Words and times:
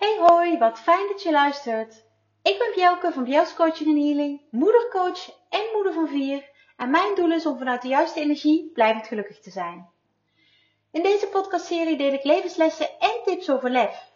Hey 0.00 0.18
hoi, 0.18 0.58
wat 0.58 0.78
fijn 0.78 1.08
dat 1.08 1.22
je 1.22 1.30
luistert. 1.30 2.04
Ik 2.42 2.58
ben 2.58 2.72
Bjelke 2.74 3.12
van 3.12 3.24
Bjels 3.24 3.54
Coaching 3.54 3.88
en 3.88 4.04
Healing, 4.04 4.40
moedercoach 4.50 5.30
en 5.48 5.64
moeder 5.72 5.92
van 5.92 6.08
vier. 6.08 6.50
En 6.76 6.90
mijn 6.90 7.14
doel 7.14 7.32
is 7.32 7.46
om 7.46 7.58
vanuit 7.58 7.82
de 7.82 7.88
juiste 7.88 8.20
energie 8.20 8.70
blijvend 8.72 9.06
gelukkig 9.06 9.40
te 9.40 9.50
zijn. 9.50 9.90
In 10.90 11.02
deze 11.02 11.26
podcastserie 11.26 11.96
deel 11.96 12.12
ik 12.12 12.24
levenslessen 12.24 12.98
en 12.98 13.20
tips 13.24 13.50
over 13.50 13.70
lef, 13.70 14.12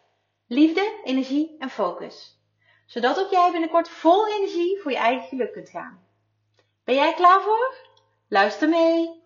liefde, 0.46 1.00
energie 1.04 1.56
en 1.58 1.70
focus. 1.70 2.40
Zodat 2.86 3.20
ook 3.20 3.30
jij 3.30 3.50
binnenkort 3.50 3.88
vol 3.88 4.28
energie 4.28 4.80
voor 4.80 4.90
je 4.90 4.98
eigen 4.98 5.28
geluk 5.28 5.52
kunt 5.52 5.68
gaan. 5.68 6.06
Ben 6.84 6.94
jij 6.94 7.14
klaar 7.14 7.40
voor? 7.40 7.74
Luister 8.28 8.68
mee! 8.68 9.23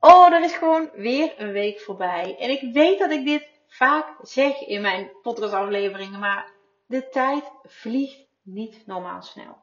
Oh, 0.00 0.32
er 0.32 0.42
is 0.42 0.52
gewoon 0.52 0.90
weer 0.94 1.34
een 1.36 1.52
week 1.52 1.80
voorbij. 1.80 2.36
En 2.38 2.50
ik 2.50 2.72
weet 2.72 2.98
dat 2.98 3.10
ik 3.10 3.24
dit 3.24 3.48
vaak 3.66 4.16
zeg 4.22 4.60
in 4.60 4.80
mijn 4.80 5.10
podcastafleveringen, 5.22 6.20
maar 6.20 6.52
de 6.86 7.08
tijd 7.08 7.50
vliegt 7.62 8.26
niet 8.42 8.86
normaal 8.86 9.22
snel. 9.22 9.56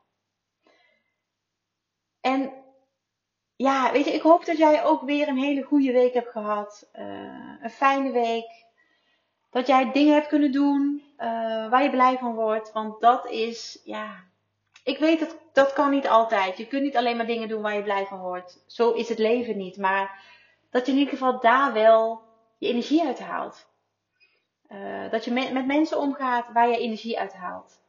En 2.21 2.53
ja, 3.55 3.91
weet 3.91 4.05
je, 4.05 4.13
ik 4.13 4.21
hoop 4.21 4.45
dat 4.45 4.57
jij 4.57 4.83
ook 4.83 5.01
weer 5.01 5.27
een 5.27 5.37
hele 5.37 5.61
goede 5.61 5.91
week 5.91 6.13
hebt 6.13 6.31
gehad. 6.31 6.89
Uh, 6.93 7.61
een 7.61 7.69
fijne 7.69 8.11
week. 8.11 8.65
Dat 9.49 9.67
jij 9.67 9.91
dingen 9.91 10.13
hebt 10.13 10.27
kunnen 10.27 10.51
doen 10.51 11.03
uh, 11.17 11.69
waar 11.69 11.83
je 11.83 11.89
blij 11.89 12.17
van 12.17 12.33
wordt. 12.35 12.71
Want 12.71 13.01
dat 13.01 13.29
is, 13.29 13.81
ja, 13.83 14.23
ik 14.87 14.97
weet 14.97 15.19
dat 15.19 15.37
dat 15.53 15.73
kan 15.73 15.89
niet 15.89 16.07
altijd. 16.07 16.57
Je 16.57 16.67
kunt 16.67 16.83
niet 16.83 16.97
alleen 16.97 17.17
maar 17.17 17.25
dingen 17.25 17.47
doen 17.47 17.61
waar 17.61 17.75
je 17.75 17.83
blij 17.83 18.05
van 18.05 18.19
wordt. 18.19 18.63
Zo 18.67 18.91
is 18.91 19.09
het 19.09 19.17
leven 19.17 19.57
niet. 19.57 19.77
Maar 19.77 20.23
dat 20.69 20.85
je 20.85 20.91
in 20.91 20.97
ieder 20.97 21.13
geval 21.13 21.39
daar 21.39 21.73
wel 21.73 22.21
je 22.57 22.67
energie 22.67 23.05
uit 23.05 23.19
haalt. 23.19 23.67
Uh, 24.69 25.11
dat 25.11 25.25
je 25.25 25.31
met, 25.31 25.65
mensen 25.65 25.97
omgaat 25.97 26.51
waar 26.53 26.69
je 26.69 26.77
energie 26.77 27.19
uit 27.19 27.33
haalt. 27.33 27.81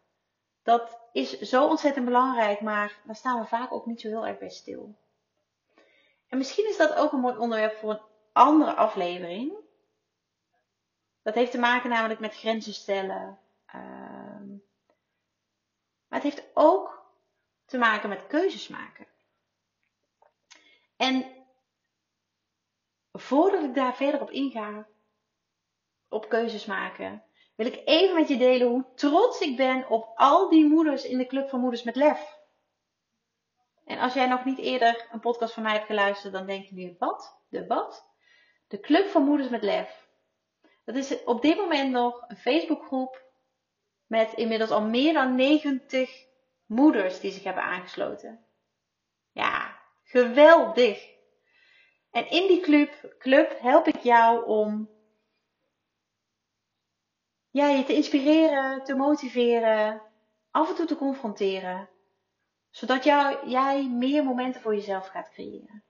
Dat 0.62 0.98
is 1.12 1.40
zo 1.40 1.66
ontzettend 1.66 2.04
belangrijk, 2.04 2.60
maar 2.60 3.00
daar 3.04 3.16
staan 3.16 3.40
we 3.40 3.46
vaak 3.46 3.72
ook 3.72 3.86
niet 3.86 4.00
zo 4.00 4.08
heel 4.08 4.26
erg 4.26 4.38
bij 4.38 4.50
stil. 4.50 4.94
En 6.28 6.38
misschien 6.38 6.68
is 6.68 6.76
dat 6.76 6.94
ook 6.94 7.12
een 7.12 7.20
mooi 7.20 7.36
onderwerp 7.36 7.76
voor 7.76 7.90
een 7.90 8.00
andere 8.32 8.74
aflevering. 8.74 9.52
Dat 11.22 11.34
heeft 11.34 11.50
te 11.50 11.58
maken 11.58 11.90
namelijk 11.90 12.20
met 12.20 12.36
grenzen 12.36 12.74
stellen. 12.74 13.38
Uh, 13.74 14.07
maar 16.08 16.22
het 16.22 16.34
heeft 16.34 16.48
ook 16.54 17.12
te 17.64 17.78
maken 17.78 18.08
met 18.08 18.26
keuzes 18.26 18.68
maken. 18.68 19.06
En 20.96 21.46
voordat 23.12 23.62
ik 23.62 23.74
daar 23.74 23.96
verder 23.96 24.20
op 24.20 24.30
inga, 24.30 24.86
op 26.08 26.28
keuzes 26.28 26.64
maken, 26.64 27.22
wil 27.54 27.66
ik 27.66 27.82
even 27.84 28.14
met 28.14 28.28
je 28.28 28.36
delen 28.36 28.68
hoe 28.68 28.84
trots 28.94 29.40
ik 29.40 29.56
ben 29.56 29.88
op 29.88 30.12
al 30.14 30.48
die 30.48 30.64
moeders 30.64 31.04
in 31.04 31.18
de 31.18 31.26
Club 31.26 31.48
van 31.48 31.60
Moeders 31.60 31.82
met 31.82 31.96
Lef. 31.96 32.38
En 33.84 33.98
als 33.98 34.14
jij 34.14 34.26
nog 34.26 34.44
niet 34.44 34.58
eerder 34.58 35.08
een 35.12 35.20
podcast 35.20 35.54
van 35.54 35.62
mij 35.62 35.72
hebt 35.72 35.86
geluisterd, 35.86 36.32
dan 36.32 36.46
denk 36.46 36.64
je 36.64 36.74
nu, 36.74 36.96
wat? 36.98 37.40
De 37.48 37.66
wat? 37.66 38.06
De 38.66 38.80
Club 38.80 39.06
van 39.06 39.24
Moeders 39.24 39.48
met 39.48 39.62
Lef. 39.62 40.08
Dat 40.84 40.94
is 40.94 41.24
op 41.24 41.42
dit 41.42 41.56
moment 41.56 41.90
nog 41.90 42.24
een 42.28 42.36
Facebookgroep 42.36 43.27
met 44.08 44.32
inmiddels 44.32 44.70
al 44.70 44.82
meer 44.82 45.12
dan 45.12 45.34
90 45.34 46.26
moeders 46.66 47.20
die 47.20 47.30
zich 47.32 47.44
hebben 47.44 47.62
aangesloten. 47.62 48.46
Ja, 49.32 49.80
geweldig. 50.02 51.16
En 52.10 52.30
in 52.30 52.46
die 52.46 52.60
club, 52.60 53.14
club 53.18 53.60
help 53.60 53.86
ik 53.86 53.98
jou 53.98 54.44
om 54.46 54.90
ja, 57.50 57.68
je 57.68 57.84
te 57.84 57.94
inspireren, 57.94 58.84
te 58.84 58.94
motiveren, 58.94 60.02
af 60.50 60.68
en 60.68 60.74
toe 60.74 60.86
te 60.86 60.96
confronteren. 60.96 61.88
Zodat 62.70 63.04
jij 63.04 63.88
meer 63.88 64.24
momenten 64.24 64.60
voor 64.60 64.74
jezelf 64.74 65.06
gaat 65.06 65.30
creëren. 65.30 65.84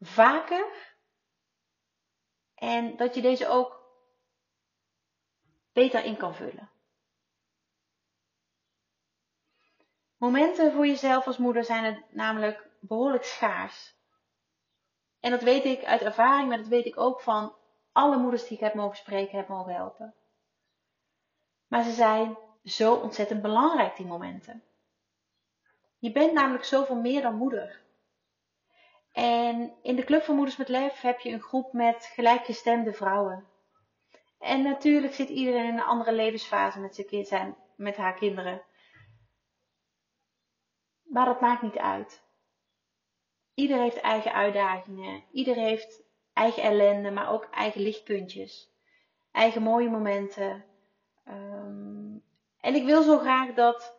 Vaker. 0.00 0.96
En 2.54 2.96
dat 2.96 3.14
je 3.14 3.20
deze 3.20 3.48
ook 3.48 3.81
beter 5.72 6.04
in 6.04 6.16
kan 6.16 6.34
vullen. 6.34 6.70
Momenten 10.16 10.72
voor 10.72 10.86
jezelf 10.86 11.26
als 11.26 11.36
moeder 11.36 11.64
zijn 11.64 11.84
het 11.84 12.14
namelijk 12.14 12.70
behoorlijk 12.80 13.24
schaars. 13.24 13.94
En 15.20 15.30
dat 15.30 15.42
weet 15.42 15.64
ik 15.64 15.84
uit 15.84 16.00
ervaring, 16.02 16.48
maar 16.48 16.58
dat 16.58 16.66
weet 16.66 16.86
ik 16.86 16.98
ook 16.98 17.20
van 17.20 17.54
alle 17.92 18.16
moeders 18.16 18.42
die 18.42 18.56
ik 18.56 18.62
heb 18.62 18.74
mogen 18.74 18.96
spreken, 18.96 19.36
heb 19.38 19.48
mogen 19.48 19.74
helpen. 19.74 20.14
Maar 21.66 21.82
ze 21.82 21.92
zijn 21.92 22.38
zo 22.64 22.94
ontzettend 22.94 23.42
belangrijk, 23.42 23.96
die 23.96 24.06
momenten. 24.06 24.62
Je 25.98 26.12
bent 26.12 26.32
namelijk 26.32 26.64
zoveel 26.64 26.96
meer 26.96 27.22
dan 27.22 27.36
moeder. 27.36 27.80
En 29.12 29.74
in 29.82 29.96
de 29.96 30.04
Club 30.04 30.22
van 30.22 30.34
Moeders 30.34 30.56
met 30.56 30.68
Lef 30.68 31.00
heb 31.00 31.20
je 31.20 31.30
een 31.30 31.40
groep 31.40 31.72
met 31.72 32.10
gelijkgestemde 32.14 32.92
vrouwen. 32.92 33.46
En 34.42 34.62
natuurlijk 34.62 35.14
zit 35.14 35.28
iedereen 35.28 35.68
in 35.68 35.74
een 35.74 35.82
andere 35.82 36.12
levensfase 36.12 36.80
met, 36.80 36.94
zijn 36.94 37.06
kind, 37.06 37.26
zijn, 37.28 37.56
met 37.76 37.96
haar 37.96 38.14
kinderen. 38.14 38.62
Maar 41.02 41.24
dat 41.24 41.40
maakt 41.40 41.62
niet 41.62 41.78
uit. 41.78 42.22
Ieder 43.54 43.78
heeft 43.78 44.00
eigen 44.00 44.32
uitdagingen. 44.32 45.24
Ieder 45.32 45.54
heeft 45.54 46.02
eigen 46.32 46.62
ellende, 46.62 47.10
maar 47.10 47.30
ook 47.30 47.48
eigen 47.50 47.80
lichtpuntjes. 47.80 48.70
Eigen 49.32 49.62
mooie 49.62 49.90
momenten. 49.90 50.64
Um, 51.28 52.24
en 52.60 52.74
ik 52.74 52.84
wil 52.84 53.02
zo 53.02 53.18
graag 53.18 53.54
dat 53.54 53.98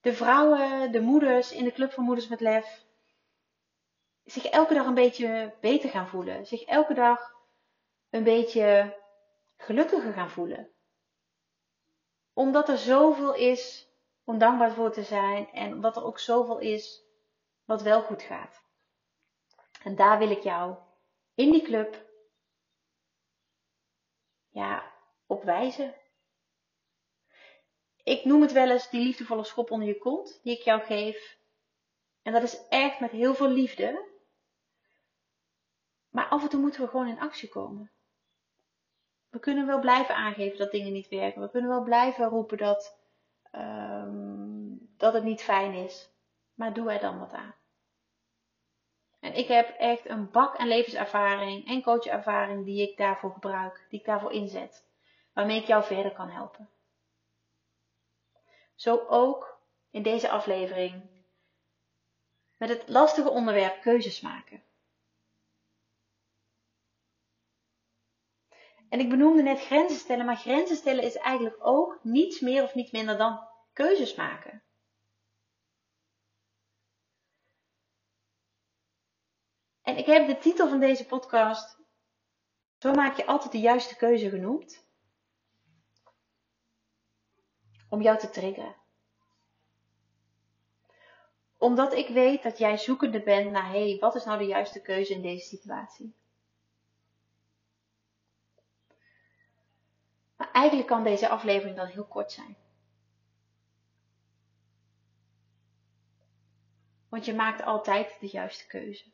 de 0.00 0.12
vrouwen, 0.12 0.92
de 0.92 1.00
moeders 1.00 1.52
in 1.52 1.64
de 1.64 1.72
Club 1.72 1.92
van 1.92 2.04
Moeders 2.04 2.28
met 2.28 2.40
Lef 2.40 2.84
zich 4.24 4.44
elke 4.44 4.74
dag 4.74 4.86
een 4.86 4.94
beetje 4.94 5.54
beter 5.60 5.90
gaan 5.90 6.08
voelen. 6.08 6.46
Zich 6.46 6.62
elke 6.62 6.94
dag 6.94 7.34
een 8.10 8.24
beetje 8.24 8.96
gelukkiger 9.56 10.12
gaan 10.12 10.30
voelen. 10.30 10.70
Omdat 12.32 12.68
er 12.68 12.78
zoveel 12.78 13.34
is 13.34 13.88
om 14.24 14.38
dankbaar 14.38 14.72
voor 14.72 14.92
te 14.92 15.02
zijn 15.02 15.50
en 15.50 15.72
omdat 15.72 15.96
er 15.96 16.04
ook 16.04 16.18
zoveel 16.18 16.58
is 16.58 17.02
wat 17.64 17.82
wel 17.82 18.02
goed 18.02 18.22
gaat. 18.22 18.64
En 19.82 19.96
daar 19.96 20.18
wil 20.18 20.30
ik 20.30 20.42
jou 20.42 20.76
in 21.34 21.50
die 21.50 21.62
club 21.62 22.06
ja, 24.48 24.92
op 25.26 25.42
wijzen. 25.42 25.94
Ik 28.02 28.24
noem 28.24 28.42
het 28.42 28.52
wel 28.52 28.70
eens 28.70 28.90
die 28.90 29.00
liefdevolle 29.00 29.44
schop 29.44 29.70
onder 29.70 29.88
je 29.88 29.98
kont 29.98 30.40
die 30.42 30.58
ik 30.58 30.62
jou 30.62 30.82
geef. 30.82 31.38
En 32.22 32.32
dat 32.32 32.42
is 32.42 32.66
echt 32.68 33.00
met 33.00 33.10
heel 33.10 33.34
veel 33.34 33.48
liefde. 33.48 34.14
Maar 36.08 36.28
af 36.28 36.42
en 36.42 36.48
toe 36.48 36.60
moeten 36.60 36.80
we 36.80 36.88
gewoon 36.88 37.08
in 37.08 37.20
actie 37.20 37.48
komen. 37.48 37.95
We 39.36 39.42
kunnen 39.42 39.66
wel 39.66 39.80
blijven 39.80 40.14
aangeven 40.14 40.58
dat 40.58 40.70
dingen 40.70 40.92
niet 40.92 41.08
werken. 41.08 41.40
We 41.40 41.50
kunnen 41.50 41.70
wel 41.70 41.82
blijven 41.82 42.28
roepen 42.28 42.58
dat, 42.58 42.98
um, 43.52 44.94
dat 44.96 45.12
het 45.12 45.24
niet 45.24 45.42
fijn 45.42 45.74
is. 45.74 46.10
Maar 46.54 46.72
doe 46.72 46.92
er 46.92 47.00
dan 47.00 47.18
wat 47.18 47.32
aan. 47.32 47.54
En 49.20 49.34
ik 49.34 49.48
heb 49.48 49.68
echt 49.78 50.08
een 50.08 50.30
bak 50.30 50.56
aan 50.56 50.68
levenservaring 50.68 51.68
en 51.68 51.82
coachervaring 51.82 52.64
die 52.64 52.90
ik 52.90 52.96
daarvoor 52.96 53.32
gebruik, 53.32 53.86
die 53.90 53.98
ik 54.00 54.06
daarvoor 54.06 54.32
inzet, 54.32 54.84
waarmee 55.32 55.60
ik 55.60 55.66
jou 55.66 55.84
verder 55.84 56.12
kan 56.12 56.28
helpen. 56.28 56.68
Zo 58.74 59.06
ook 59.08 59.60
in 59.90 60.02
deze 60.02 60.30
aflevering 60.30 61.02
met 62.56 62.68
het 62.68 62.88
lastige 62.88 63.30
onderwerp 63.30 63.80
keuzes 63.80 64.20
maken. 64.20 64.62
En 68.88 69.00
ik 69.00 69.08
benoemde 69.08 69.42
net 69.42 69.60
grenzen 69.60 69.98
stellen, 69.98 70.26
maar 70.26 70.36
grenzen 70.36 70.76
stellen 70.76 71.04
is 71.04 71.16
eigenlijk 71.16 71.56
ook 71.66 71.98
niets 72.02 72.40
meer 72.40 72.62
of 72.62 72.74
niet 72.74 72.92
minder 72.92 73.18
dan 73.18 73.48
keuzes 73.72 74.14
maken. 74.14 74.62
En 79.82 79.96
ik 79.96 80.06
heb 80.06 80.26
de 80.26 80.38
titel 80.38 80.68
van 80.68 80.80
deze 80.80 81.06
podcast 81.06 81.78
Zo 82.78 82.92
maak 82.92 83.16
je 83.16 83.26
altijd 83.26 83.52
de 83.52 83.60
juiste 83.60 83.96
keuze 83.96 84.28
genoemd. 84.28 84.84
Om 87.88 88.02
jou 88.02 88.18
te 88.18 88.30
triggeren. 88.30 88.76
Omdat 91.58 91.92
ik 91.92 92.08
weet 92.08 92.42
dat 92.42 92.58
jij 92.58 92.78
zoekende 92.78 93.22
bent 93.22 93.50
naar, 93.50 93.70
hé, 93.70 93.88
hey, 93.88 93.98
wat 93.98 94.14
is 94.14 94.24
nou 94.24 94.38
de 94.38 94.44
juiste 94.44 94.82
keuze 94.82 95.12
in 95.12 95.22
deze 95.22 95.46
situatie? 95.46 96.14
Eigenlijk 100.56 100.88
kan 100.88 101.04
deze 101.04 101.28
aflevering 101.28 101.76
dan 101.76 101.86
heel 101.86 102.06
kort 102.06 102.32
zijn. 102.32 102.56
Want 107.08 107.24
je 107.24 107.34
maakt 107.34 107.62
altijd 107.62 108.16
de 108.20 108.26
juiste 108.26 108.66
keuze. 108.66 109.12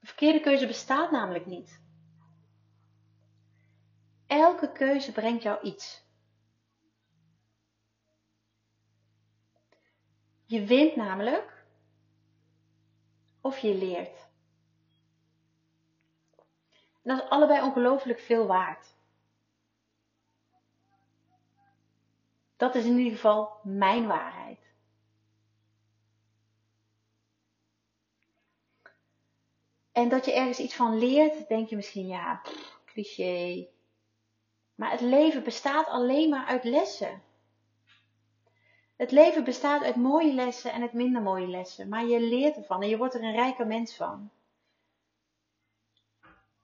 Verkeerde 0.00 0.40
keuze 0.40 0.66
bestaat 0.66 1.10
namelijk 1.10 1.46
niet. 1.46 1.80
Elke 4.26 4.72
keuze 4.72 5.12
brengt 5.12 5.42
jou 5.42 5.62
iets. 5.62 6.04
Je 10.44 10.64
wint 10.64 10.96
namelijk 10.96 11.64
of 13.40 13.58
je 13.58 13.74
leert. 13.74 14.30
En 17.02 17.16
dat 17.16 17.24
is 17.24 17.30
allebei 17.30 17.62
ongelooflijk 17.62 18.18
veel 18.18 18.46
waard. 18.46 18.94
Dat 22.56 22.74
is 22.74 22.84
in 22.84 22.98
ieder 22.98 23.12
geval 23.12 23.60
mijn 23.62 24.06
waarheid. 24.06 24.60
En 29.92 30.08
dat 30.08 30.24
je 30.24 30.32
ergens 30.32 30.58
iets 30.58 30.74
van 30.74 30.98
leert, 30.98 31.48
denk 31.48 31.68
je 31.68 31.76
misschien, 31.76 32.06
ja, 32.06 32.42
cliché. 32.84 33.68
Maar 34.74 34.90
het 34.90 35.00
leven 35.00 35.44
bestaat 35.44 35.86
alleen 35.86 36.28
maar 36.28 36.46
uit 36.46 36.64
lessen. 36.64 37.22
Het 38.96 39.10
leven 39.10 39.44
bestaat 39.44 39.82
uit 39.82 39.96
mooie 39.96 40.32
lessen 40.32 40.72
en 40.72 40.82
uit 40.82 40.92
minder 40.92 41.22
mooie 41.22 41.46
lessen. 41.46 41.88
Maar 41.88 42.04
je 42.04 42.20
leert 42.20 42.56
ervan 42.56 42.82
en 42.82 42.88
je 42.88 42.96
wordt 42.96 43.14
er 43.14 43.22
een 43.22 43.34
rijker 43.34 43.66
mens 43.66 43.96
van. 43.96 44.30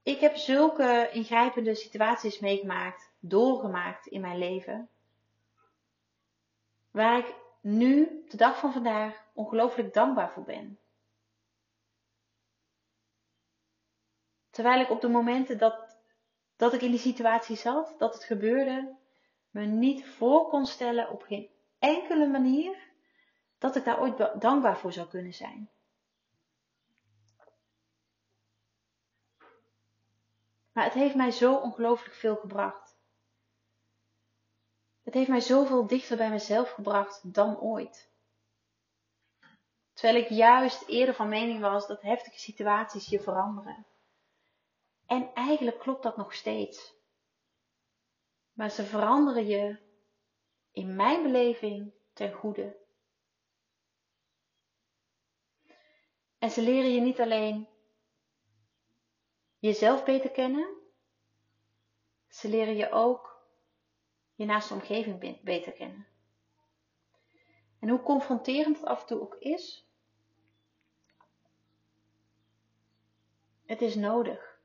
Ik 0.08 0.20
heb 0.20 0.36
zulke 0.36 1.08
ingrijpende 1.12 1.74
situaties 1.74 2.38
meegemaakt, 2.38 3.12
doorgemaakt 3.20 4.06
in 4.06 4.20
mijn 4.20 4.38
leven. 4.38 4.88
Waar 6.90 7.18
ik 7.18 7.34
nu, 7.60 8.24
de 8.28 8.36
dag 8.36 8.58
van 8.58 8.72
vandaag, 8.72 9.24
ongelooflijk 9.34 9.94
dankbaar 9.94 10.30
voor 10.30 10.42
ben. 10.42 10.78
Terwijl 14.50 14.80
ik 14.80 14.90
op 14.90 15.00
de 15.00 15.08
momenten 15.08 15.58
dat, 15.58 15.98
dat 16.56 16.72
ik 16.72 16.82
in 16.82 16.90
die 16.90 17.00
situatie 17.00 17.56
zat, 17.56 17.94
dat 17.98 18.14
het 18.14 18.24
gebeurde, 18.24 18.96
me 19.50 19.64
niet 19.64 20.06
voor 20.06 20.48
kon 20.48 20.66
stellen 20.66 21.10
op 21.10 21.22
geen 21.22 21.50
enkele 21.78 22.26
manier 22.26 22.76
dat 23.58 23.76
ik 23.76 23.84
daar 23.84 24.00
ooit 24.00 24.40
dankbaar 24.40 24.78
voor 24.78 24.92
zou 24.92 25.08
kunnen 25.08 25.34
zijn. 25.34 25.70
Maar 30.78 30.86
het 30.86 30.96
heeft 30.96 31.14
mij 31.14 31.30
zo 31.30 31.56
ongelooflijk 31.56 32.14
veel 32.14 32.36
gebracht. 32.36 32.96
Het 35.02 35.14
heeft 35.14 35.28
mij 35.28 35.40
zoveel 35.40 35.86
dichter 35.86 36.16
bij 36.16 36.30
mezelf 36.30 36.70
gebracht 36.70 37.34
dan 37.34 37.60
ooit. 37.60 38.10
Terwijl 39.92 40.24
ik 40.24 40.28
juist 40.28 40.88
eerder 40.88 41.14
van 41.14 41.28
mening 41.28 41.60
was 41.60 41.86
dat 41.86 42.02
heftige 42.02 42.38
situaties 42.38 43.08
je 43.08 43.20
veranderen. 43.20 43.86
En 45.06 45.34
eigenlijk 45.34 45.78
klopt 45.78 46.02
dat 46.02 46.16
nog 46.16 46.34
steeds. 46.34 46.94
Maar 48.52 48.70
ze 48.70 48.84
veranderen 48.84 49.46
je 49.46 49.78
in 50.70 50.96
mijn 50.96 51.22
beleving 51.22 51.92
ten 52.12 52.32
goede. 52.32 52.76
En 56.38 56.50
ze 56.50 56.62
leren 56.62 56.90
je 56.90 57.00
niet 57.00 57.20
alleen 57.20 57.68
jezelf 59.58 60.04
beter 60.04 60.30
kennen, 60.30 60.76
ze 62.28 62.48
leren 62.48 62.76
je 62.76 62.90
ook 62.90 63.46
je 64.34 64.44
naaste 64.44 64.74
omgeving 64.74 65.42
beter 65.42 65.72
kennen. 65.72 66.06
En 67.78 67.88
hoe 67.88 68.02
confronterend 68.02 68.76
het 68.76 68.86
af 68.86 69.00
en 69.00 69.06
toe 69.06 69.20
ook 69.20 69.34
is, 69.34 69.86
het 73.66 73.82
is 73.82 73.94
nodig. 73.94 74.58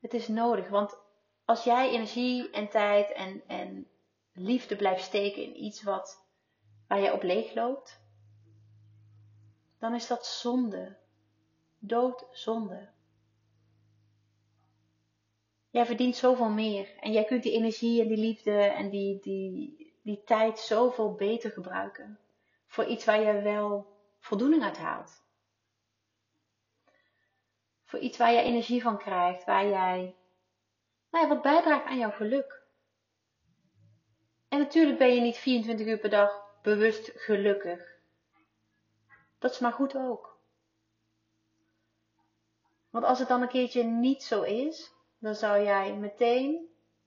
Het 0.00 0.14
is 0.14 0.28
nodig, 0.28 0.68
want 0.68 0.98
als 1.44 1.64
jij 1.64 1.90
energie 1.90 2.50
en 2.50 2.68
tijd 2.68 3.10
en, 3.12 3.42
en 3.46 3.90
liefde 4.32 4.76
blijft 4.76 5.04
steken 5.04 5.42
in 5.42 5.64
iets 5.64 5.82
wat, 5.82 6.24
waar 6.88 7.00
je 7.00 7.12
op 7.12 7.22
leeg 7.22 7.54
loopt, 7.54 8.02
dan 9.78 9.94
is 9.94 10.06
dat 10.06 10.26
zonde. 10.26 10.96
Doodzonde. 11.78 12.93
Jij 15.74 15.86
verdient 15.86 16.16
zoveel 16.16 16.48
meer 16.48 16.96
en 17.00 17.12
jij 17.12 17.24
kunt 17.24 17.42
die 17.42 17.52
energie 17.52 18.02
en 18.02 18.08
die 18.08 18.16
liefde 18.16 18.62
en 18.62 18.90
die, 18.90 19.20
die, 19.20 19.94
die 20.02 20.22
tijd 20.24 20.58
zoveel 20.58 21.14
beter 21.14 21.50
gebruiken 21.50 22.18
voor 22.66 22.84
iets 22.84 23.04
waar 23.04 23.20
je 23.20 23.42
wel 23.42 23.86
voldoening 24.18 24.62
uit 24.62 24.78
haalt. 24.78 25.22
Voor 27.84 27.98
iets 27.98 28.18
waar 28.18 28.32
je 28.32 28.40
energie 28.40 28.82
van 28.82 28.98
krijgt, 28.98 29.44
waar 29.44 29.66
jij 29.66 30.16
nou 31.10 31.24
ja, 31.24 31.28
wat 31.28 31.42
bijdraagt 31.42 31.86
aan 31.86 31.98
jouw 31.98 32.10
geluk. 32.10 32.62
En 34.48 34.58
natuurlijk 34.58 34.98
ben 34.98 35.14
je 35.14 35.20
niet 35.20 35.36
24 35.36 35.86
uur 35.86 35.98
per 35.98 36.10
dag 36.10 36.60
bewust 36.62 37.12
gelukkig. 37.14 37.96
Dat 39.38 39.50
is 39.50 39.58
maar 39.58 39.72
goed 39.72 39.96
ook. 39.96 40.38
Want 42.90 43.04
als 43.04 43.18
het 43.18 43.28
dan 43.28 43.42
een 43.42 43.48
keertje 43.48 43.82
niet 43.82 44.22
zo 44.22 44.42
is, 44.42 44.92
dan 45.24 45.34
zou 45.34 45.62
jij 45.62 45.94
meteen, 45.94 46.52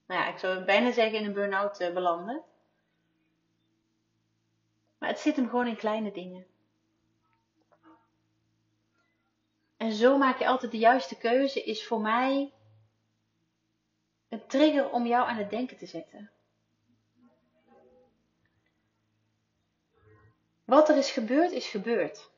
nou 0.08 0.22
ja, 0.22 0.28
ik 0.28 0.38
zou 0.38 0.64
bijna 0.64 0.92
zeggen 0.92 1.20
in 1.20 1.26
een 1.26 1.34
burn-out 1.34 1.80
eh, 1.80 1.94
belanden. 1.94 2.44
Maar 4.98 5.10
het 5.10 5.20
zit 5.20 5.36
hem 5.36 5.50
gewoon 5.50 5.68
in 5.68 5.76
kleine 5.76 6.12
dingen. 6.12 6.46
En 9.78 9.92
zo 9.94 10.18
maak 10.18 10.40
je 10.40 10.48
altijd 10.48 10.72
de 10.72 10.78
juiste 10.78 11.18
keuze, 11.18 11.64
is 11.64 11.88
voor 11.88 12.02
mij 12.02 12.54
een 14.30 14.48
trigger 14.48 14.90
om 14.90 15.06
jou 15.06 15.28
aan 15.28 15.38
het 15.38 15.50
denken 15.50 15.78
te 15.78 15.86
zetten. 15.86 16.32
Wat 20.66 20.90
er 20.90 20.98
is 20.98 21.12
gebeurd, 21.12 21.52
is 21.52 21.68
gebeurd. 21.68 22.30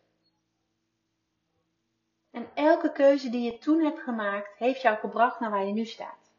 En 2.31 2.49
elke 2.53 2.91
keuze 2.91 3.29
die 3.29 3.51
je 3.51 3.57
toen 3.57 3.83
hebt 3.83 3.99
gemaakt, 3.99 4.57
heeft 4.57 4.81
jou 4.81 4.97
gebracht 4.97 5.39
naar 5.39 5.49
waar 5.49 5.65
je 5.65 5.73
nu 5.73 5.85
staat. 5.85 6.31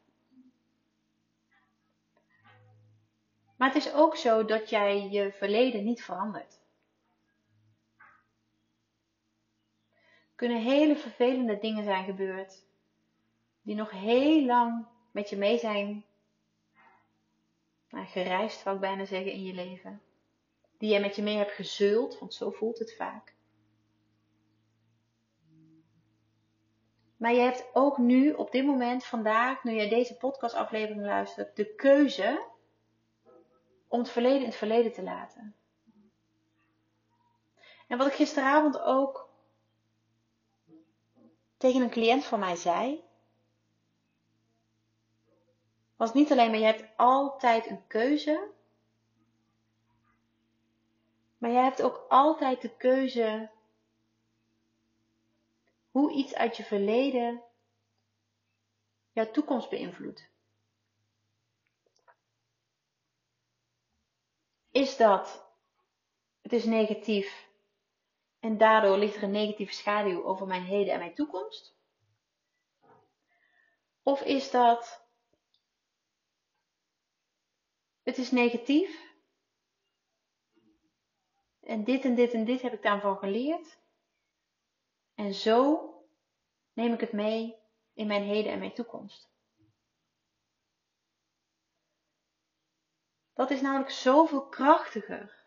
Maar 3.56 3.68
het 3.68 3.86
is 3.86 3.92
ook 3.92 4.16
zo 4.16 4.44
dat 4.44 4.70
jij 4.70 5.08
je 5.08 5.32
verleden 5.32 5.84
niet 5.84 6.02
verandert. 6.02 6.60
Er 9.98 10.46
kunnen 10.46 10.62
hele 10.62 10.96
vervelende 10.96 11.58
dingen 11.58 11.84
zijn 11.84 12.04
gebeurd, 12.04 12.64
die 13.62 13.74
nog 13.74 13.90
heel 13.90 14.44
lang 14.44 14.86
met 15.10 15.30
je 15.30 15.36
mee 15.36 15.58
zijn 15.58 16.04
nou, 17.90 18.06
gereisd, 18.06 18.60
zou 18.60 18.74
ik 18.74 18.80
bijna 18.80 19.04
zeggen, 19.04 19.32
in 19.32 19.42
je 19.42 19.54
leven 19.54 20.02
die 20.80 20.90
jij 20.90 21.00
met 21.00 21.16
je 21.16 21.22
mee 21.22 21.36
hebt 21.36 21.52
gezeuld, 21.52 22.18
want 22.18 22.34
zo 22.34 22.50
voelt 22.50 22.78
het 22.78 22.96
vaak. 22.96 23.34
Maar 27.20 27.32
je 27.32 27.40
hebt 27.40 27.64
ook 27.72 27.98
nu, 27.98 28.32
op 28.32 28.50
dit 28.50 28.64
moment, 28.64 29.04
vandaag, 29.04 29.64
nu 29.64 29.72
jij 29.72 29.88
deze 29.88 30.16
podcastaflevering 30.16 31.04
luistert, 31.04 31.56
de 31.56 31.74
keuze 31.74 32.46
om 33.88 33.98
het 33.98 34.10
verleden 34.10 34.38
in 34.40 34.46
het 34.46 34.56
verleden 34.56 34.92
te 34.92 35.02
laten. 35.02 35.54
En 37.88 37.98
wat 37.98 38.06
ik 38.06 38.12
gisteravond 38.12 38.80
ook 38.80 39.28
tegen 41.56 41.82
een 41.82 41.90
cliënt 41.90 42.24
van 42.24 42.38
mij 42.38 42.56
zei, 42.56 43.04
was 45.96 46.12
niet 46.12 46.30
alleen 46.30 46.50
maar 46.50 46.58
je 46.58 46.64
hebt 46.64 46.88
altijd 46.96 47.66
een 47.66 47.86
keuze, 47.86 48.50
maar 51.38 51.50
jij 51.50 51.62
hebt 51.62 51.82
ook 51.82 52.04
altijd 52.08 52.62
de 52.62 52.76
keuze 52.76 53.50
hoe 55.90 56.12
iets 56.12 56.34
uit 56.34 56.56
je 56.56 56.64
verleden 56.64 57.44
jouw 59.12 59.30
toekomst 59.30 59.70
beïnvloedt. 59.70 60.28
Is 64.70 64.96
dat 64.96 65.48
het 66.40 66.52
is 66.52 66.64
negatief 66.64 67.48
en 68.38 68.58
daardoor 68.58 68.98
ligt 68.98 69.16
er 69.16 69.22
een 69.22 69.30
negatieve 69.30 69.72
schaduw 69.72 70.24
over 70.24 70.46
mijn 70.46 70.64
heden 70.64 70.92
en 70.92 70.98
mijn 70.98 71.14
toekomst? 71.14 71.78
Of 74.02 74.22
is 74.22 74.50
dat 74.50 75.08
het 78.02 78.18
is 78.18 78.30
negatief 78.30 79.08
en 81.60 81.84
dit 81.84 82.04
en 82.04 82.14
dit 82.14 82.32
en 82.32 82.44
dit 82.44 82.62
heb 82.62 82.72
ik 82.72 82.82
daarvan 82.82 83.16
geleerd. 83.16 83.79
En 85.20 85.34
zo 85.34 85.88
neem 86.72 86.92
ik 86.92 87.00
het 87.00 87.12
mee 87.12 87.56
in 87.92 88.06
mijn 88.06 88.22
heden 88.22 88.52
en 88.52 88.58
mijn 88.58 88.74
toekomst. 88.74 89.30
Dat 93.32 93.50
is 93.50 93.60
namelijk 93.60 93.90
zoveel 93.90 94.48
krachtiger. 94.48 95.44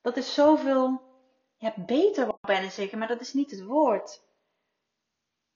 Dat 0.00 0.16
is 0.16 0.34
zoveel 0.34 1.02
ja, 1.56 1.74
beter, 1.76 2.26
wat 2.26 2.40
bijna 2.40 2.68
zeggen, 2.68 2.98
maar 2.98 3.08
dat 3.08 3.20
is 3.20 3.32
niet 3.32 3.50
het 3.50 3.62
woord. 3.62 4.24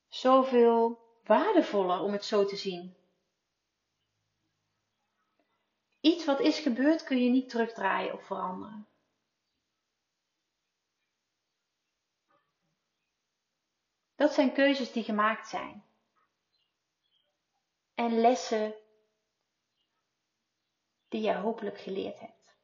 zoveel 0.08 0.98
waardevoller 1.24 2.00
om 2.00 2.12
het 2.12 2.24
zo 2.24 2.44
te 2.44 2.56
zien. 2.56 2.96
Iets 6.00 6.24
wat 6.24 6.40
is 6.40 6.58
gebeurd 6.58 7.02
kun 7.02 7.22
je 7.22 7.30
niet 7.30 7.48
terugdraaien 7.48 8.14
of 8.14 8.26
veranderen. 8.26 8.89
Dat 14.20 14.32
zijn 14.32 14.52
keuzes 14.52 14.92
die 14.92 15.02
gemaakt 15.02 15.48
zijn. 15.48 15.84
En 17.94 18.20
lessen 18.20 18.74
die 21.08 21.22
je 21.22 21.34
hopelijk 21.34 21.78
geleerd 21.78 22.20
hebt. 22.20 22.56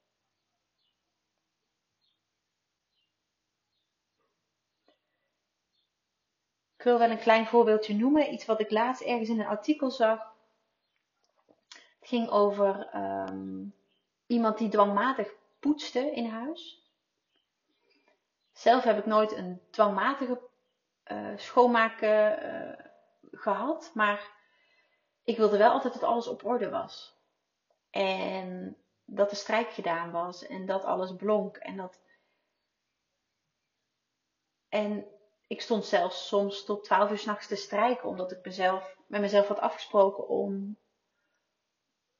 Ik 6.76 6.82
wil 6.82 6.98
wel 6.98 7.10
een 7.10 7.18
klein 7.18 7.46
voorbeeldje 7.46 7.94
noemen. 7.94 8.32
Iets 8.32 8.44
wat 8.44 8.60
ik 8.60 8.70
laatst 8.70 9.02
ergens 9.02 9.28
in 9.28 9.40
een 9.40 9.46
artikel 9.46 9.90
zag. 9.90 10.34
Het 11.76 12.08
ging 12.08 12.28
over 12.28 12.88
ehm, 12.88 13.64
iemand 14.26 14.58
die 14.58 14.68
dwangmatig 14.68 15.32
poetste 15.58 16.10
in 16.10 16.26
huis. 16.26 16.90
Zelf 18.52 18.82
heb 18.84 18.98
ik 18.98 19.06
nooit 19.06 19.32
een 19.32 19.60
dwangmatige 19.70 20.54
uh, 21.12 21.32
schoonmaken 21.36 22.44
uh, 22.44 22.86
gehad, 23.30 23.90
maar 23.94 24.30
ik 25.24 25.36
wilde 25.36 25.58
wel 25.58 25.70
altijd 25.70 25.92
dat 25.92 26.02
alles 26.02 26.26
op 26.26 26.44
orde 26.44 26.70
was. 26.70 27.16
En 27.90 28.76
dat 29.04 29.30
de 29.30 29.36
strijk 29.36 29.70
gedaan 29.70 30.10
was 30.10 30.46
en 30.46 30.66
dat 30.66 30.84
alles 30.84 31.16
blonk 31.16 31.56
en 31.56 31.76
dat. 31.76 32.00
En 34.68 35.06
ik 35.46 35.60
stond 35.60 35.84
zelfs 35.84 36.26
soms 36.26 36.64
tot 36.64 36.84
12 36.84 37.10
uur 37.10 37.18
s'nachts 37.18 37.46
te 37.46 37.56
strijken, 37.56 38.08
omdat 38.08 38.32
ik 38.32 38.44
mezelf, 38.44 38.96
met 39.06 39.20
mezelf 39.20 39.48
had 39.48 39.58
afgesproken 39.58 40.28
om 40.28 40.78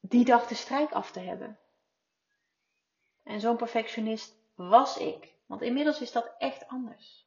die 0.01 0.25
dag 0.25 0.47
de 0.47 0.55
strijk 0.55 0.93
af 0.93 1.11
te 1.11 1.21
hebben. 1.21 1.59
En 3.23 3.41
zo'n 3.41 3.57
perfectionist 3.57 4.35
was 4.55 4.99
ik. 4.99 5.35
Want 5.47 5.63
inmiddels 5.63 6.01
is 6.01 6.13
dat 6.13 6.35
echt 6.39 6.69
anders. 6.69 7.26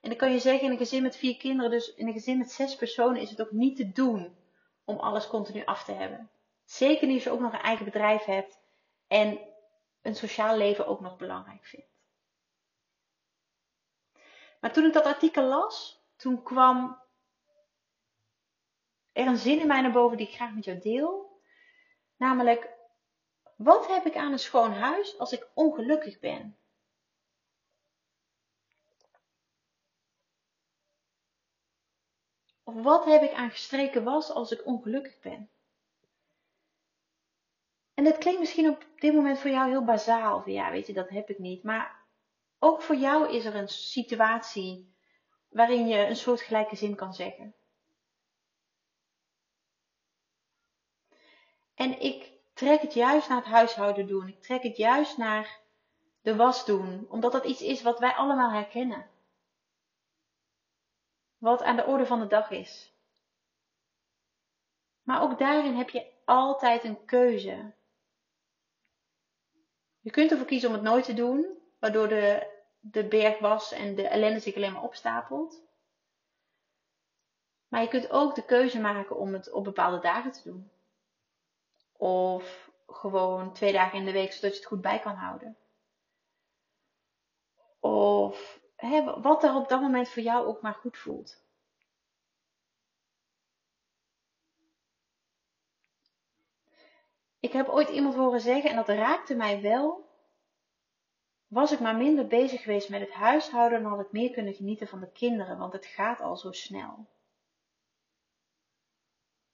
En 0.00 0.08
dan 0.08 0.18
kan 0.18 0.32
je 0.32 0.38
zeggen, 0.38 0.64
in 0.64 0.70
een 0.70 0.78
gezin 0.78 1.02
met 1.02 1.16
vier 1.16 1.36
kinderen, 1.36 1.70
dus 1.70 1.94
in 1.94 2.06
een 2.06 2.12
gezin 2.12 2.38
met 2.38 2.50
zes 2.50 2.76
personen, 2.76 3.20
is 3.20 3.30
het 3.30 3.40
ook 3.40 3.50
niet 3.50 3.76
te 3.76 3.92
doen 3.92 4.36
om 4.84 4.98
alles 4.98 5.26
continu 5.26 5.64
af 5.64 5.84
te 5.84 5.92
hebben. 5.92 6.30
Zeker 6.64 7.06
niet 7.06 7.14
als 7.14 7.24
je 7.24 7.30
ook 7.30 7.40
nog 7.40 7.52
een 7.52 7.60
eigen 7.60 7.84
bedrijf 7.84 8.24
hebt 8.24 8.58
en 9.06 9.40
een 10.02 10.14
sociaal 10.14 10.56
leven 10.56 10.86
ook 10.86 11.00
nog 11.00 11.16
belangrijk 11.16 11.64
vindt. 11.64 11.88
Maar 14.60 14.72
toen 14.72 14.84
ik 14.84 14.92
dat 14.92 15.04
artikel 15.04 15.42
las, 15.42 16.04
toen 16.16 16.42
kwam 16.42 17.00
er 19.12 19.26
een 19.26 19.36
zin 19.36 19.60
in 19.60 19.66
mij 19.66 19.80
naar 19.80 19.92
boven 19.92 20.16
die 20.16 20.26
ik 20.26 20.34
graag 20.34 20.54
met 20.54 20.64
jou 20.64 20.78
deel. 20.78 21.40
Namelijk, 22.16 22.70
wat 23.56 23.86
heb 23.86 24.06
ik 24.06 24.16
aan 24.16 24.32
een 24.32 24.38
schoon 24.38 24.72
huis 24.72 25.18
als 25.18 25.32
ik 25.32 25.50
ongelukkig 25.54 26.18
ben? 26.18 26.59
Of 32.70 32.82
wat 32.82 33.04
heb 33.04 33.22
ik 33.22 33.32
aan 33.32 33.50
gestreken 33.50 34.04
was 34.04 34.30
als 34.30 34.50
ik 34.50 34.66
ongelukkig 34.66 35.20
ben? 35.20 35.48
En 37.94 38.04
dat 38.04 38.18
klinkt 38.18 38.40
misschien 38.40 38.68
op 38.68 38.86
dit 38.96 39.14
moment 39.14 39.38
voor 39.38 39.50
jou 39.50 39.68
heel 39.68 39.84
bazaal. 39.84 40.48
Ja, 40.48 40.70
weet 40.70 40.86
je, 40.86 40.92
dat 40.92 41.08
heb 41.08 41.28
ik 41.30 41.38
niet. 41.38 41.62
Maar 41.62 41.96
ook 42.58 42.82
voor 42.82 42.96
jou 42.96 43.32
is 43.32 43.44
er 43.44 43.54
een 43.54 43.68
situatie 43.68 44.94
waarin 45.48 45.86
je 45.86 46.06
een 46.06 46.16
soortgelijke 46.16 46.76
zin 46.76 46.94
kan 46.94 47.14
zeggen. 47.14 47.54
En 51.74 52.00
ik 52.00 52.32
trek 52.54 52.80
het 52.80 52.94
juist 52.94 53.28
naar 53.28 53.38
het 53.38 53.46
huishouden 53.46 54.06
doen. 54.06 54.28
Ik 54.28 54.42
trek 54.42 54.62
het 54.62 54.76
juist 54.76 55.16
naar 55.16 55.58
de 56.22 56.36
was 56.36 56.66
doen. 56.66 57.06
Omdat 57.08 57.32
dat 57.32 57.44
iets 57.44 57.62
is 57.62 57.82
wat 57.82 57.98
wij 57.98 58.12
allemaal 58.12 58.50
herkennen. 58.50 59.10
Wat 61.40 61.62
aan 61.62 61.76
de 61.76 61.84
orde 61.84 62.06
van 62.06 62.20
de 62.20 62.26
dag 62.26 62.50
is. 62.50 62.92
Maar 65.02 65.22
ook 65.22 65.38
daarin 65.38 65.74
heb 65.74 65.90
je 65.90 66.12
altijd 66.24 66.84
een 66.84 67.04
keuze. 67.04 67.72
Je 70.00 70.10
kunt 70.10 70.30
ervoor 70.30 70.46
kiezen 70.46 70.68
om 70.68 70.74
het 70.74 70.84
nooit 70.84 71.04
te 71.04 71.14
doen, 71.14 71.58
waardoor 71.78 72.08
de, 72.08 72.46
de 72.78 73.04
berg 73.04 73.38
was 73.38 73.72
en 73.72 73.94
de 73.94 74.08
ellende 74.08 74.40
zich 74.40 74.56
alleen 74.56 74.72
maar 74.72 74.82
opstapelt. 74.82 75.62
Maar 77.68 77.82
je 77.82 77.88
kunt 77.88 78.10
ook 78.10 78.34
de 78.34 78.44
keuze 78.44 78.80
maken 78.80 79.16
om 79.16 79.32
het 79.32 79.50
op 79.50 79.64
bepaalde 79.64 79.98
dagen 79.98 80.32
te 80.32 80.42
doen. 80.42 80.70
Of 81.92 82.70
gewoon 82.86 83.52
twee 83.52 83.72
dagen 83.72 83.98
in 83.98 84.04
de 84.04 84.12
week, 84.12 84.32
zodat 84.32 84.50
je 84.50 84.56
het 84.56 84.66
goed 84.66 84.80
bij 84.80 84.98
kan 84.98 85.14
houden. 85.14 85.56
Of 87.78 88.59
hè, 88.80 89.20
wat 89.20 89.44
er 89.44 89.54
op 89.54 89.68
dat 89.68 89.80
moment 89.80 90.08
voor 90.08 90.22
jou 90.22 90.46
ook 90.46 90.62
maar 90.62 90.74
goed 90.74 90.98
voelt. 90.98 91.42
Ik 97.40 97.52
heb 97.52 97.68
ooit 97.68 97.88
iemand 97.88 98.14
horen 98.14 98.40
zeggen, 98.40 98.70
en 98.70 98.76
dat 98.76 98.88
raakte 98.88 99.34
mij 99.34 99.60
wel. 99.60 100.08
Was 101.46 101.72
ik 101.72 101.80
maar 101.80 101.96
minder 101.96 102.26
bezig 102.26 102.62
geweest 102.62 102.88
met 102.88 103.00
het 103.00 103.12
huishouden, 103.12 103.82
dan 103.82 103.90
had 103.90 104.00
ik 104.00 104.12
meer 104.12 104.30
kunnen 104.30 104.54
genieten 104.54 104.88
van 104.88 105.00
de 105.00 105.10
kinderen, 105.10 105.58
want 105.58 105.72
het 105.72 105.86
gaat 105.86 106.20
al 106.20 106.36
zo 106.36 106.52
snel. 106.52 107.06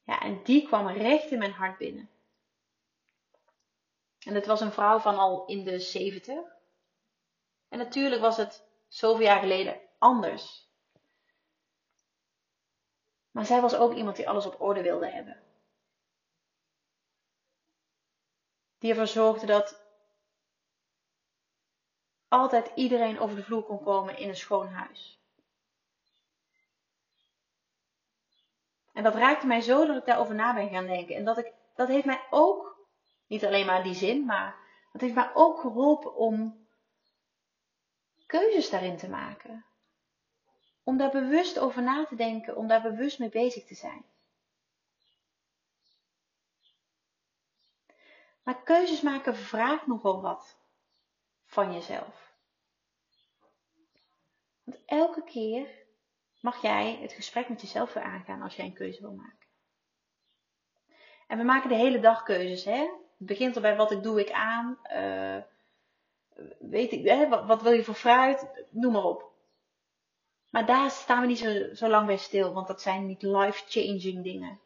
Ja, 0.03 0.21
en 0.21 0.43
die 0.43 0.67
kwam 0.67 0.87
recht 0.87 1.31
in 1.31 1.39
mijn 1.39 1.53
hart 1.53 1.79
binnen. 1.79 2.11
En 4.19 4.35
het 4.35 4.47
was 4.47 4.61
een 4.61 4.73
vrouw 4.73 4.99
van 4.99 5.19
al 5.19 5.47
in 5.47 5.65
de 5.65 5.79
70. 5.79 6.39
En 7.69 7.79
natuurlijk 7.79 8.21
was 8.21 8.37
het 8.37 8.66
zoveel 8.97 9.25
jaar 9.25 9.41
geleden 9.41 9.81
anders. 9.99 10.71
Maar 13.31 13.45
zij 13.45 13.61
was 13.61 13.75
ook 13.75 13.95
iemand 13.95 14.17
die 14.17 14.29
alles 14.29 14.47
op 14.47 14.61
orde 14.61 14.83
wilde 14.83 15.11
hebben. 15.11 15.43
Die 18.79 18.91
ervoor 18.91 19.07
zorgde 19.07 19.47
dat 19.47 19.85
altijd 22.29 22.71
iedereen 22.75 23.19
over 23.19 23.37
de 23.37 23.43
vloer 23.43 23.63
kon 23.63 23.83
komen 23.83 24.19
in 24.19 24.29
een 24.29 24.37
schoon 24.37 24.69
huis. 24.69 25.21
En 28.93 29.03
dat 29.03 29.15
raakte 29.15 29.47
mij 29.47 29.61
zo 29.61 29.87
dat 29.87 29.97
ik 29.97 30.05
daarover 30.05 30.35
na 30.35 30.55
ben 30.55 30.69
gaan 30.69 30.87
denken. 30.87 31.17
En 31.17 31.25
dat, 31.25 31.39
ik, 31.39 31.53
dat 31.75 31.89
heeft 31.89 32.07
mij 32.07 32.27
ook, 32.31 32.87
niet 33.27 33.45
alleen 33.45 33.67
maar 33.67 33.83
die 33.83 33.95
zin, 33.95 34.25
maar 34.25 34.57
dat 34.93 35.01
heeft 35.01 35.15
mij 35.15 35.35
ook 35.35 35.61
geholpen 35.61 36.15
om 36.15 36.66
keuzes 38.27 38.71
daarin 38.71 38.97
te 38.97 39.09
maken. 39.09 39.65
Om 40.83 40.97
daar 40.97 41.11
bewust 41.11 41.59
over 41.59 41.83
na 41.83 42.05
te 42.05 42.17
denken, 42.17 42.57
om 42.57 42.67
daar 42.67 42.83
bewust 42.83 43.19
mee 43.19 43.29
bezig 43.29 43.65
te 43.65 43.75
zijn. 43.75 44.05
Maar 48.43 48.63
keuzes 48.63 49.01
maken 49.01 49.37
vraagt 49.37 49.87
nogal 49.87 50.21
wat 50.21 50.57
van 51.45 51.73
jezelf. 51.73 52.35
Want 54.65 54.85
elke 54.85 55.25
keer 55.25 55.85
mag 56.41 56.63
jij 56.63 56.99
het 57.01 57.13
gesprek 57.13 57.49
met 57.49 57.61
jezelf 57.61 57.93
weer 57.93 58.03
aangaan 58.03 58.43
als 58.43 58.57
jij 58.57 58.65
een 58.65 58.73
keuze 58.73 59.01
wil 59.01 59.13
maken. 59.13 59.47
En 61.27 61.39
we 61.39 61.45
maken 61.45 61.69
de 61.69 61.75
hele 61.75 62.01
dag 62.01 62.23
keuzes. 62.23 62.65
Hè? 62.65 62.81
Het 63.19 63.27
begint 63.27 63.57
al 63.57 63.63
bij 63.63 63.77
wat 63.77 63.91
ik 63.91 64.03
doe 64.03 64.21
ik 64.21 64.31
aan. 64.31 64.79
Uh, 64.93 65.43
weet 66.59 66.93
ik, 66.93 67.05
hè? 67.05 67.29
Wat, 67.47 67.63
wil 67.63 67.73
je 67.73 67.85
voor 67.85 67.95
fruit? 67.95 68.67
Noem 68.71 68.93
maar 68.93 69.05
op. 69.05 69.35
Maar 70.51 70.67
daar 70.67 70.91
staan 70.91 71.21
we 71.21 71.27
niet 71.27 71.39
zo, 71.39 71.75
zo 71.75 71.89
lang 71.89 72.07
bij 72.07 72.17
stil, 72.17 72.53
want 72.53 72.67
dat 72.67 72.83
zijn 72.83 73.07
niet 73.07 73.23
life-changing 73.23 74.23
dingen. 74.23 74.61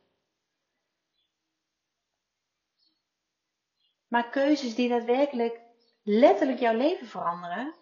Maar 4.09 4.31
keuzes 4.31 4.75
die 4.75 4.89
daadwerkelijk 4.89 5.61
letterlijk 6.03 6.59
jouw 6.59 6.77
leven 6.77 7.07
veranderen, 7.07 7.75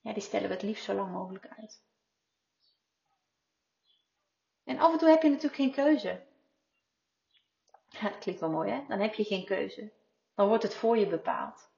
ja, 0.00 0.12
die 0.12 0.22
stellen 0.22 0.48
we 0.48 0.54
het 0.54 0.62
liefst 0.62 0.84
zo 0.84 0.94
lang 0.94 1.12
mogelijk 1.12 1.46
uit. 1.58 1.82
En 4.64 4.78
af 4.78 4.92
en 4.92 4.98
toe 4.98 5.08
heb 5.08 5.22
je 5.22 5.28
natuurlijk 5.28 5.54
geen 5.54 5.72
keuze. 5.72 6.26
Dat 8.00 8.18
klinkt 8.18 8.40
wel 8.40 8.50
mooi, 8.50 8.70
hè? 8.70 8.84
Dan 8.88 9.00
heb 9.00 9.14
je 9.14 9.24
geen 9.24 9.44
keuze. 9.44 9.92
Dan 10.34 10.48
wordt 10.48 10.62
het 10.62 10.74
voor 10.74 10.98
je 10.98 11.06
bepaald. 11.06 11.71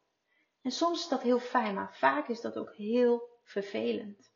En 0.64 0.70
soms 0.70 1.00
is 1.00 1.08
dat 1.08 1.22
heel 1.22 1.38
fijn, 1.38 1.74
maar 1.74 1.96
vaak 1.96 2.28
is 2.28 2.40
dat 2.40 2.56
ook 2.56 2.74
heel 2.74 3.38
vervelend. 3.42 4.32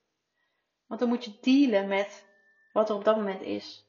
Want 0.87 1.01
dan 1.01 1.09
moet 1.09 1.25
je 1.25 1.39
dealen 1.41 1.89
met 1.89 2.27
wat 2.73 2.89
er 2.89 2.95
op 2.95 3.05
dat 3.05 3.17
moment 3.17 3.41
is. 3.41 3.87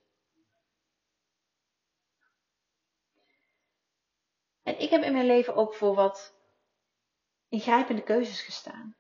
En 4.64 4.80
ik 4.80 4.90
heb 4.90 5.02
in 5.04 5.14
mijn 5.14 5.26
leven 5.26 5.56
ook 5.56 5.74
voor 5.74 5.96
wat 5.96 6.36
ingrijpende 7.48 8.04
keuzes 8.04 8.42
gestaan. 8.42 8.98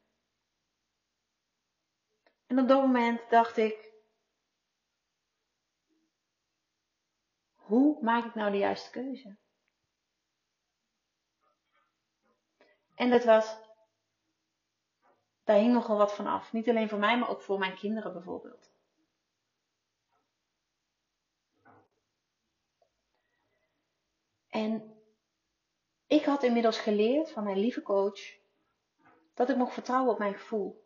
En 2.45 2.59
op 2.59 2.67
dat 2.67 2.81
moment 2.81 3.29
dacht 3.29 3.57
ik, 3.57 3.93
hoe 7.53 8.03
maak 8.03 8.25
ik 8.25 8.35
nou 8.35 8.51
de 8.51 8.57
juiste 8.57 8.89
keuze? 8.89 9.37
En 12.99 13.09
dat 13.09 13.23
was, 13.23 13.57
daar 15.43 15.57
hing 15.57 15.73
nogal 15.73 15.97
wat 15.97 16.13
van 16.13 16.27
af. 16.27 16.53
Niet 16.53 16.69
alleen 16.69 16.89
voor 16.89 16.99
mij, 16.99 17.19
maar 17.19 17.29
ook 17.29 17.41
voor 17.41 17.59
mijn 17.59 17.75
kinderen 17.75 18.13
bijvoorbeeld. 18.13 18.71
En 24.49 25.01
ik 26.07 26.25
had 26.25 26.43
inmiddels 26.43 26.79
geleerd 26.79 27.31
van 27.31 27.43
mijn 27.43 27.57
lieve 27.57 27.81
coach 27.81 28.19
dat 29.33 29.49
ik 29.49 29.55
mocht 29.55 29.73
vertrouwen 29.73 30.11
op 30.11 30.19
mijn 30.19 30.33
gevoel. 30.33 30.83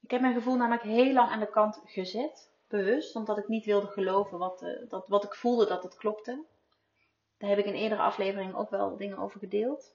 Ik 0.00 0.10
heb 0.10 0.20
mijn 0.20 0.34
gevoel 0.34 0.56
namelijk 0.56 0.82
heel 0.82 1.12
lang 1.12 1.30
aan 1.30 1.40
de 1.40 1.50
kant 1.50 1.80
gezet, 1.84 2.52
bewust, 2.68 3.16
omdat 3.16 3.38
ik 3.38 3.48
niet 3.48 3.64
wilde 3.64 3.86
geloven 3.86 4.38
wat, 4.38 4.62
uh, 4.62 4.88
dat, 4.88 5.08
wat 5.08 5.24
ik 5.24 5.34
voelde 5.34 5.66
dat 5.66 5.82
het 5.82 5.96
klopte. 5.96 6.54
Daar 7.36 7.48
heb 7.48 7.58
ik 7.58 7.64
in 7.64 7.74
eerdere 7.74 8.02
afleveringen 8.02 8.54
ook 8.54 8.70
wel 8.70 8.96
dingen 8.96 9.18
over 9.18 9.38
gedeeld. 9.38 9.94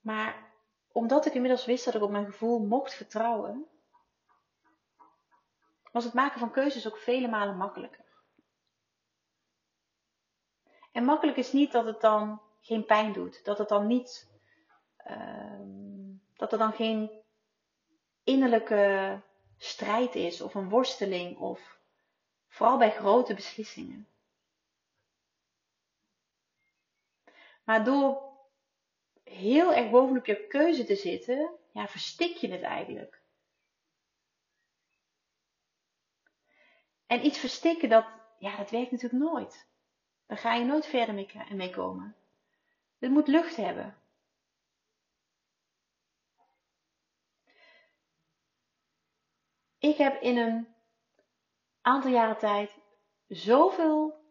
Maar 0.00 0.52
omdat 0.92 1.26
ik 1.26 1.34
inmiddels 1.34 1.64
wist 1.64 1.84
dat 1.84 1.94
ik 1.94 2.02
op 2.02 2.10
mijn 2.10 2.26
gevoel 2.26 2.58
mocht 2.58 2.94
vertrouwen, 2.94 3.66
was 5.92 6.04
het 6.04 6.14
maken 6.14 6.38
van 6.38 6.50
keuzes 6.50 6.86
ook 6.86 6.98
vele 6.98 7.28
malen 7.28 7.56
makkelijker. 7.56 8.04
En 10.92 11.04
makkelijk 11.04 11.36
is 11.36 11.52
niet 11.52 11.72
dat 11.72 11.84
het 11.84 12.00
dan 12.00 12.40
geen 12.60 12.84
pijn 12.84 13.12
doet, 13.12 13.44
dat 13.44 13.58
het 13.58 13.68
dan 13.68 13.86
niet, 13.86 14.30
uh, 15.06 15.60
dat 16.36 16.52
er 16.52 16.58
dan 16.58 16.72
geen 16.72 17.10
innerlijke 18.24 19.20
strijd 19.56 20.14
is 20.14 20.40
of 20.40 20.54
een 20.54 20.68
worsteling 20.68 21.38
of 21.38 21.78
vooral 22.54 22.78
bij 22.78 22.90
grote 22.90 23.34
beslissingen. 23.34 24.08
Maar 27.64 27.84
door 27.84 28.32
heel 29.24 29.74
erg 29.74 29.90
bovenop 29.90 30.26
je 30.26 30.46
keuze 30.46 30.84
te 30.84 30.96
zitten, 30.96 31.50
ja, 31.72 31.88
verstik 31.88 32.36
je 32.36 32.50
het 32.50 32.62
eigenlijk. 32.62 33.22
En 37.06 37.24
iets 37.24 37.38
verstikken, 37.38 37.88
dat, 37.88 38.06
ja, 38.38 38.56
dat 38.56 38.70
werkt 38.70 38.90
natuurlijk 38.90 39.22
nooit. 39.22 39.66
Daar 40.26 40.38
ga 40.38 40.54
je 40.54 40.64
nooit 40.64 40.86
verder 40.86 41.14
mee, 41.14 41.28
mee 41.50 41.70
komen. 41.70 42.16
Het 42.98 43.10
moet 43.10 43.28
lucht 43.28 43.56
hebben. 43.56 43.98
Ik 49.78 49.96
heb 49.96 50.22
in 50.22 50.36
een 50.36 50.73
aantal 51.84 52.10
jaren 52.10 52.38
tijd 52.38 52.70
zoveel 53.26 54.22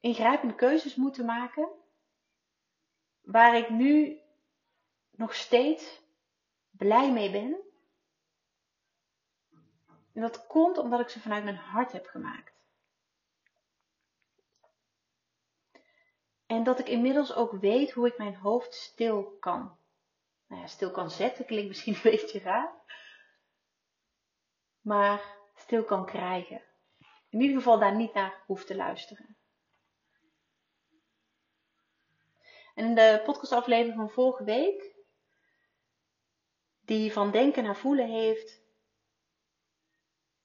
ingrijpende 0.00 0.54
keuzes 0.54 0.94
moeten 0.94 1.24
maken, 1.24 1.68
waar 3.20 3.56
ik 3.56 3.70
nu 3.70 4.20
nog 5.10 5.34
steeds 5.34 6.00
blij 6.70 7.12
mee 7.12 7.30
ben. 7.30 7.60
En 10.12 10.20
dat 10.20 10.46
komt 10.46 10.78
omdat 10.78 11.00
ik 11.00 11.08
ze 11.08 11.20
vanuit 11.20 11.44
mijn 11.44 11.56
hart 11.56 11.92
heb 11.92 12.06
gemaakt. 12.06 12.52
En 16.46 16.64
dat 16.64 16.78
ik 16.78 16.88
inmiddels 16.88 17.34
ook 17.34 17.52
weet 17.52 17.90
hoe 17.92 18.06
ik 18.06 18.18
mijn 18.18 18.36
hoofd 18.36 18.74
stil 18.74 19.36
kan. 19.40 19.78
Nou 20.46 20.60
ja, 20.60 20.66
stil 20.66 20.90
kan 20.90 21.10
zetten 21.10 21.44
klinkt 21.44 21.68
misschien 21.68 21.94
een 22.02 22.10
beetje 22.10 22.40
raar. 22.40 22.72
Maar 24.80 25.39
stil 25.70 25.84
kan 25.84 26.06
krijgen. 26.06 26.62
In 27.28 27.40
ieder 27.40 27.56
geval 27.56 27.78
daar 27.78 27.96
niet 27.96 28.14
naar 28.14 28.42
hoeft 28.46 28.66
te 28.66 28.76
luisteren. 28.76 29.36
En 32.74 32.84
in 32.84 32.94
de 32.94 33.22
podcastaflevering 33.24 33.96
van 33.96 34.10
vorige 34.10 34.44
week, 34.44 34.94
die 36.80 37.12
van 37.12 37.30
denken 37.30 37.62
naar 37.62 37.76
voelen 37.76 38.08
heeft, 38.08 38.60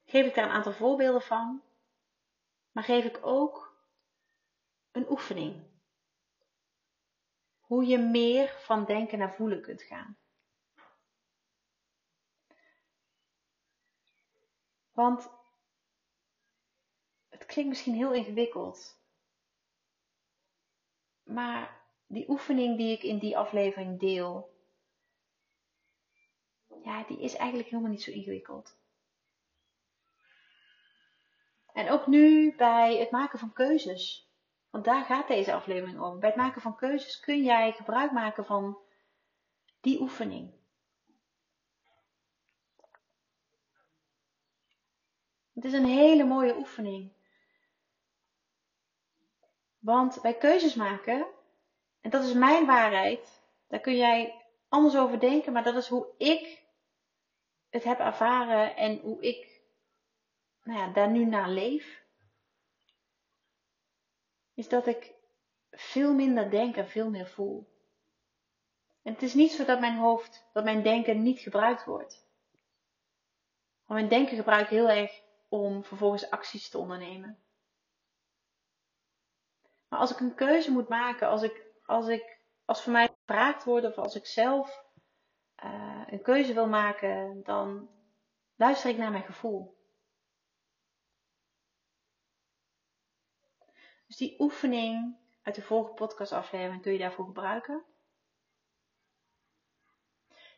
geef 0.05 0.25
ik 0.25 0.35
daar 0.35 0.45
een 0.45 0.55
aantal 0.55 0.73
voorbeelden 0.73 1.21
van. 1.21 1.63
Maar 2.71 2.83
geef 2.83 3.05
ik 3.05 3.25
ook 3.25 3.77
een 4.91 5.09
oefening. 5.09 5.63
Hoe 7.59 7.85
je 7.85 7.97
meer 7.97 8.55
van 8.59 8.85
denken 8.85 9.17
naar 9.17 9.35
voelen 9.35 9.61
kunt 9.61 9.81
gaan. 9.81 10.17
Want 14.95 15.29
het 17.29 17.45
klinkt 17.45 17.69
misschien 17.69 17.95
heel 17.95 18.13
ingewikkeld. 18.13 18.99
Maar 21.23 21.81
die 22.07 22.29
oefening 22.29 22.77
die 22.77 22.91
ik 22.91 23.03
in 23.03 23.19
die 23.19 23.37
aflevering 23.37 23.99
deel, 23.99 24.53
ja, 26.83 27.03
die 27.03 27.19
is 27.19 27.35
eigenlijk 27.35 27.69
helemaal 27.69 27.91
niet 27.91 28.03
zo 28.03 28.11
ingewikkeld. 28.11 28.77
En 31.73 31.89
ook 31.89 32.07
nu 32.07 32.55
bij 32.55 32.97
het 32.97 33.11
maken 33.11 33.39
van 33.39 33.53
keuzes. 33.53 34.29
Want 34.69 34.85
daar 34.85 35.05
gaat 35.05 35.27
deze 35.27 35.53
aflevering 35.53 35.99
om. 35.99 36.19
Bij 36.19 36.29
het 36.29 36.37
maken 36.37 36.61
van 36.61 36.75
keuzes 36.75 37.19
kun 37.19 37.43
jij 37.43 37.71
gebruik 37.71 38.11
maken 38.11 38.45
van 38.45 38.77
die 39.81 39.99
oefening. 39.99 40.53
Het 45.65 45.73
is 45.73 45.79
een 45.79 45.85
hele 45.85 46.23
mooie 46.23 46.55
oefening. 46.55 47.11
Want 49.79 50.21
bij 50.21 50.37
keuzes 50.37 50.75
maken, 50.75 51.27
en 52.01 52.09
dat 52.09 52.23
is 52.23 52.33
mijn 52.33 52.65
waarheid, 52.65 53.41
daar 53.67 53.79
kun 53.79 53.95
jij 53.95 54.45
anders 54.69 54.95
over 54.95 55.19
denken, 55.19 55.53
maar 55.53 55.63
dat 55.63 55.75
is 55.75 55.87
hoe 55.87 56.07
ik 56.17 56.63
het 57.69 57.83
heb 57.83 57.99
ervaren 57.99 58.75
en 58.75 58.99
hoe 58.99 59.21
ik 59.21 59.61
nou 60.63 60.79
ja, 60.79 60.87
daar 60.87 61.11
nu 61.11 61.25
naar 61.25 61.49
leef. 61.49 62.03
Is 64.53 64.67
dat 64.69 64.87
ik 64.87 65.13
veel 65.71 66.13
minder 66.13 66.49
denk 66.49 66.75
en 66.75 66.87
veel 66.87 67.09
meer 67.09 67.27
voel. 67.27 67.67
En 69.01 69.13
het 69.13 69.21
is 69.21 69.33
niet 69.33 69.51
zo 69.51 69.65
dat 69.65 69.79
mijn 69.79 69.97
hoofd, 69.97 70.49
dat 70.53 70.63
mijn 70.63 70.83
denken 70.83 71.23
niet 71.23 71.39
gebruikt 71.39 71.85
wordt. 71.85 72.27
Want 73.85 73.99
mijn 73.99 74.09
denken 74.09 74.35
gebruik 74.37 74.63
ik 74.63 74.69
heel 74.69 74.89
erg 74.89 75.23
om 75.47 75.83
vervolgens 75.83 76.29
acties 76.29 76.69
te 76.69 76.77
ondernemen. 76.77 77.39
Maar 79.87 79.99
als 79.99 80.11
ik 80.11 80.19
een 80.19 80.35
keuze 80.35 80.71
moet 80.71 80.89
maken, 80.89 81.27
als 81.27 81.41
ik, 81.41 81.65
als 81.85 82.07
ik, 82.07 82.39
als 82.65 82.83
voor 82.83 82.91
mij 82.91 83.07
gevraagd 83.07 83.63
wordt 83.63 83.85
of 83.85 83.97
als 83.97 84.15
ik 84.15 84.25
zelf 84.25 84.85
uh, 85.63 86.03
een 86.05 86.21
keuze 86.21 86.53
wil 86.53 86.67
maken, 86.67 87.43
dan 87.43 87.89
luister 88.55 88.89
ik 88.89 88.97
naar 88.97 89.11
mijn 89.11 89.23
gevoel. 89.23 89.75
Dus 94.07 94.17
die 94.17 94.39
oefening 94.39 95.17
uit 95.41 95.55
de 95.55 95.61
vorige 95.61 95.93
podcastaflevering 95.93 96.81
kun 96.81 96.91
je 96.91 96.99
daarvoor 96.99 97.25
gebruiken. 97.25 97.83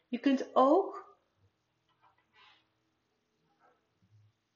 Je 0.07 0.19
kunt 0.19 0.49
ook 0.53 1.06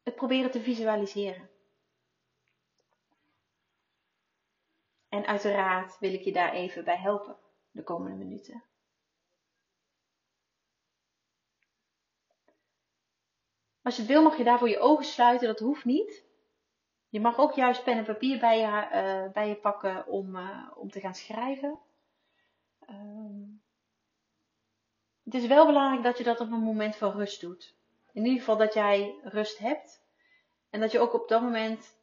het 0.03 0.15
proberen 0.15 0.51
te 0.51 0.61
visualiseren. 0.61 1.49
En 5.09 5.25
uiteraard 5.25 5.99
wil 5.99 6.13
ik 6.13 6.21
je 6.21 6.31
daar 6.31 6.53
even 6.53 6.83
bij 6.83 6.97
helpen 6.97 7.37
de 7.71 7.83
komende 7.83 8.17
minuten. 8.17 8.63
Als 13.81 13.95
je 13.95 14.01
het 14.01 14.11
wil 14.11 14.23
mag 14.23 14.37
je 14.37 14.43
daarvoor 14.43 14.69
je 14.69 14.79
ogen 14.79 15.05
sluiten, 15.05 15.47
dat 15.47 15.59
hoeft 15.59 15.85
niet. 15.85 16.25
Je 17.09 17.19
mag 17.19 17.37
ook 17.37 17.53
juist 17.53 17.83
pen 17.83 17.97
en 17.97 18.05
papier 18.05 18.39
bij 18.39 18.59
je, 18.59 18.65
uh, 18.65 19.33
bij 19.33 19.47
je 19.47 19.55
pakken 19.55 20.07
om, 20.07 20.35
uh, 20.35 20.71
om 20.75 20.89
te 20.89 20.99
gaan 20.99 21.15
schrijven. 21.15 21.79
Um, 22.89 23.63
het 25.23 25.33
is 25.33 25.47
wel 25.47 25.65
belangrijk 25.65 26.03
dat 26.03 26.17
je 26.17 26.23
dat 26.23 26.39
op 26.39 26.51
een 26.51 26.63
moment 26.63 26.95
van 26.95 27.11
rust 27.11 27.41
doet. 27.41 27.80
In 28.13 28.25
ieder 28.25 28.39
geval 28.39 28.57
dat 28.57 28.73
jij 28.73 29.19
rust 29.23 29.57
hebt 29.57 30.03
en 30.69 30.79
dat 30.79 30.91
je 30.91 30.99
ook 30.99 31.13
op 31.13 31.27
dat 31.27 31.41
moment 31.41 31.99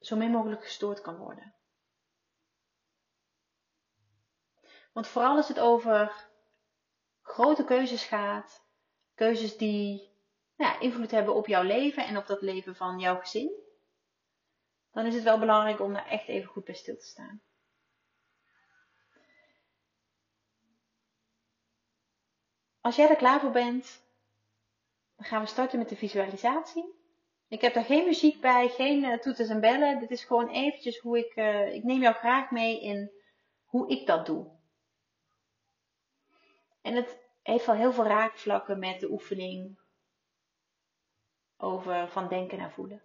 zo 0.00 0.16
min 0.16 0.30
mogelijk 0.30 0.62
gestoord 0.62 1.00
kan 1.00 1.16
worden. 1.16 1.54
Want 4.92 5.06
vooral 5.06 5.36
als 5.36 5.48
het 5.48 5.60
over 5.60 6.28
grote 7.22 7.64
keuzes 7.64 8.04
gaat, 8.04 8.64
keuzes 9.14 9.56
die 9.56 10.12
nou 10.56 10.72
ja, 10.72 10.80
invloed 10.80 11.10
hebben 11.10 11.34
op 11.34 11.46
jouw 11.46 11.62
leven 11.62 12.06
en 12.06 12.16
op 12.16 12.26
dat 12.26 12.42
leven 12.42 12.76
van 12.76 12.98
jouw 12.98 13.16
gezin, 13.20 13.52
dan 14.92 15.06
is 15.06 15.14
het 15.14 15.22
wel 15.22 15.38
belangrijk 15.38 15.80
om 15.80 15.92
daar 15.92 16.06
echt 16.06 16.28
even 16.28 16.48
goed 16.48 16.64
bij 16.64 16.74
stil 16.74 16.96
te 16.96 17.06
staan. 17.06 17.42
als 22.84 22.96
jij 22.96 23.08
er 23.08 23.16
klaar 23.16 23.40
voor 23.40 23.50
bent, 23.50 24.03
dan 25.16 25.26
gaan 25.26 25.40
we 25.40 25.46
starten 25.46 25.78
met 25.78 25.88
de 25.88 25.96
visualisatie. 25.96 26.94
Ik 27.48 27.60
heb 27.60 27.74
daar 27.74 27.84
geen 27.84 28.04
muziek 28.04 28.40
bij, 28.40 28.68
geen 28.68 29.04
uh, 29.04 29.18
toeters 29.18 29.48
en 29.48 29.60
bellen. 29.60 29.98
Dit 29.98 30.10
is 30.10 30.24
gewoon 30.24 30.48
eventjes 30.48 30.98
hoe 30.98 31.18
ik, 31.18 31.36
uh, 31.36 31.74
ik 31.74 31.84
neem 31.84 32.00
jou 32.00 32.14
graag 32.14 32.50
mee 32.50 32.80
in 32.80 33.12
hoe 33.64 33.88
ik 33.88 34.06
dat 34.06 34.26
doe. 34.26 34.52
En 36.82 36.94
het 36.94 37.18
heeft 37.42 37.66
wel 37.66 37.74
heel 37.74 37.92
veel 37.92 38.04
raakvlakken 38.04 38.78
met 38.78 39.00
de 39.00 39.10
oefening 39.10 39.78
over 41.56 42.08
van 42.08 42.28
denken 42.28 42.58
naar 42.58 42.72
voelen. 42.72 43.02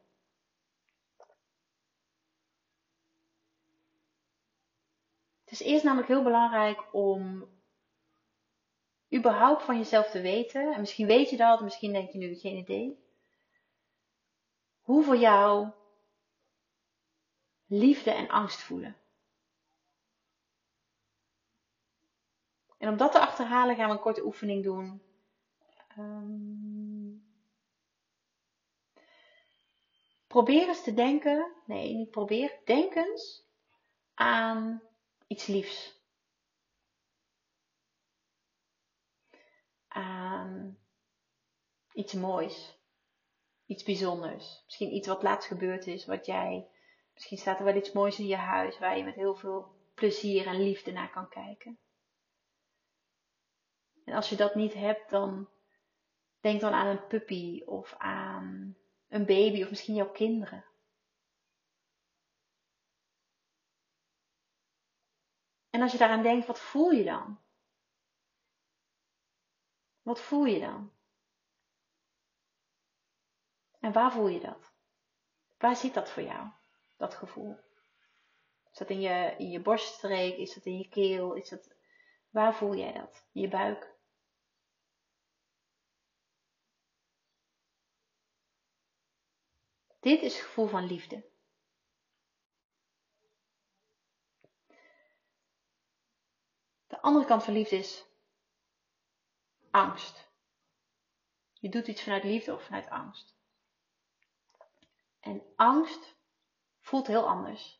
Het 5.43 5.59
is 5.59 5.67
eerst 5.67 5.83
namelijk 5.83 6.07
heel 6.07 6.23
belangrijk 6.23 6.93
om 6.93 7.49
überhaupt 9.13 9.63
van 9.63 9.77
jezelf 9.77 10.09
te 10.09 10.21
weten. 10.21 10.73
En 10.73 10.79
misschien 10.79 11.07
weet 11.07 11.29
je 11.29 11.37
dat, 11.37 11.61
misschien 11.61 11.91
denk 11.91 12.11
je 12.11 12.17
nu 12.17 12.35
geen 12.35 12.57
idee. 12.57 13.07
Hoe 14.81 15.03
voor 15.03 15.17
jou 15.17 15.69
liefde 17.65 18.11
en 18.11 18.29
angst 18.29 18.59
voelen. 18.59 18.97
En 22.77 22.89
om 22.89 22.97
dat 22.97 23.11
te 23.11 23.19
achterhalen 23.19 23.75
gaan 23.75 23.87
we 23.87 23.93
een 23.93 23.99
korte 23.99 24.25
oefening 24.25 24.63
doen. 24.63 25.01
Um, 25.97 27.23
probeer 30.27 30.67
eens 30.67 30.83
te 30.83 30.93
denken, 30.93 31.51
nee, 31.65 31.93
niet 31.93 32.11
probeer, 32.11 32.59
denk 32.65 32.95
eens 32.95 33.47
aan 34.13 34.81
iets 35.27 35.47
liefs. 35.47 35.98
Aan 39.99 40.77
iets 41.93 42.13
moois. 42.13 42.77
Iets 43.65 43.83
bijzonders. 43.83 44.61
Misschien 44.65 44.93
iets 44.93 45.07
wat 45.07 45.23
laatst 45.23 45.47
gebeurd 45.47 45.87
is, 45.87 46.05
wat 46.05 46.25
jij. 46.25 46.67
Misschien 47.13 47.37
staat 47.37 47.59
er 47.59 47.65
wel 47.65 47.75
iets 47.75 47.91
moois 47.91 48.19
in 48.19 48.27
je 48.27 48.35
huis 48.35 48.79
waar 48.79 48.97
je 48.97 49.03
met 49.03 49.15
heel 49.15 49.35
veel 49.35 49.75
plezier 49.93 50.47
en 50.47 50.61
liefde 50.61 50.91
naar 50.91 51.11
kan 51.11 51.29
kijken. 51.29 51.79
En 54.05 54.13
als 54.13 54.29
je 54.29 54.35
dat 54.35 54.55
niet 54.55 54.73
hebt, 54.73 55.09
dan 55.09 55.49
denk 56.39 56.61
dan 56.61 56.73
aan 56.73 56.87
een 56.87 57.07
puppy 57.07 57.63
of 57.65 57.95
aan 57.97 58.77
een 59.07 59.25
baby 59.25 59.63
of 59.63 59.69
misschien 59.69 59.95
jouw 59.95 60.11
kinderen. 60.11 60.65
En 65.69 65.81
als 65.81 65.91
je 65.91 65.97
daaraan 65.97 66.23
denkt, 66.23 66.47
wat 66.47 66.59
voel 66.59 66.91
je 66.91 67.03
dan? 67.03 67.39
Wat 70.09 70.21
voel 70.21 70.45
je 70.45 70.59
dan? 70.59 70.93
En 73.79 73.91
waar 73.91 74.11
voel 74.11 74.27
je 74.27 74.39
dat? 74.39 74.73
Waar 75.57 75.75
zit 75.75 75.93
dat 75.93 76.09
voor 76.09 76.23
jou, 76.23 76.51
dat 76.97 77.13
gevoel? 77.13 77.57
Is 78.71 78.77
dat 78.77 78.89
in 78.89 79.01
je, 79.01 79.35
in 79.37 79.49
je 79.49 79.61
borststreek? 79.61 80.37
Is 80.37 80.53
dat 80.53 80.65
in 80.65 80.77
je 80.77 80.89
keel? 80.89 81.33
Is 81.33 81.49
dat, 81.49 81.75
waar 82.29 82.55
voel 82.55 82.75
jij 82.75 82.93
dat? 82.93 83.25
In 83.31 83.41
je 83.41 83.47
buik? 83.47 83.95
Dit 89.99 90.21
is 90.21 90.33
het 90.33 90.45
gevoel 90.45 90.67
van 90.67 90.85
liefde. 90.85 91.29
De 96.87 97.01
andere 97.01 97.25
kant 97.25 97.43
van 97.43 97.53
liefde 97.53 97.75
is 97.77 98.08
angst. 99.71 100.27
Je 101.53 101.69
doet 101.69 101.87
iets 101.87 102.03
vanuit 102.03 102.23
liefde 102.23 102.53
of 102.53 102.63
vanuit 102.63 102.89
angst. 102.89 103.35
En 105.19 105.43
angst 105.55 106.15
voelt 106.79 107.07
heel 107.07 107.27
anders. 107.27 107.79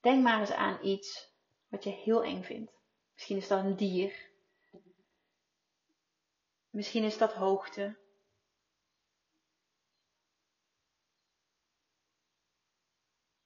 Denk 0.00 0.22
maar 0.22 0.40
eens 0.40 0.50
aan 0.50 0.84
iets 0.84 1.30
wat 1.68 1.84
je 1.84 1.90
heel 1.90 2.24
eng 2.24 2.42
vindt. 2.42 2.72
Misschien 3.12 3.36
is 3.36 3.48
dat 3.48 3.64
een 3.64 3.76
dier. 3.76 4.30
Misschien 6.70 7.04
is 7.04 7.18
dat 7.18 7.32
hoogte. 7.32 7.96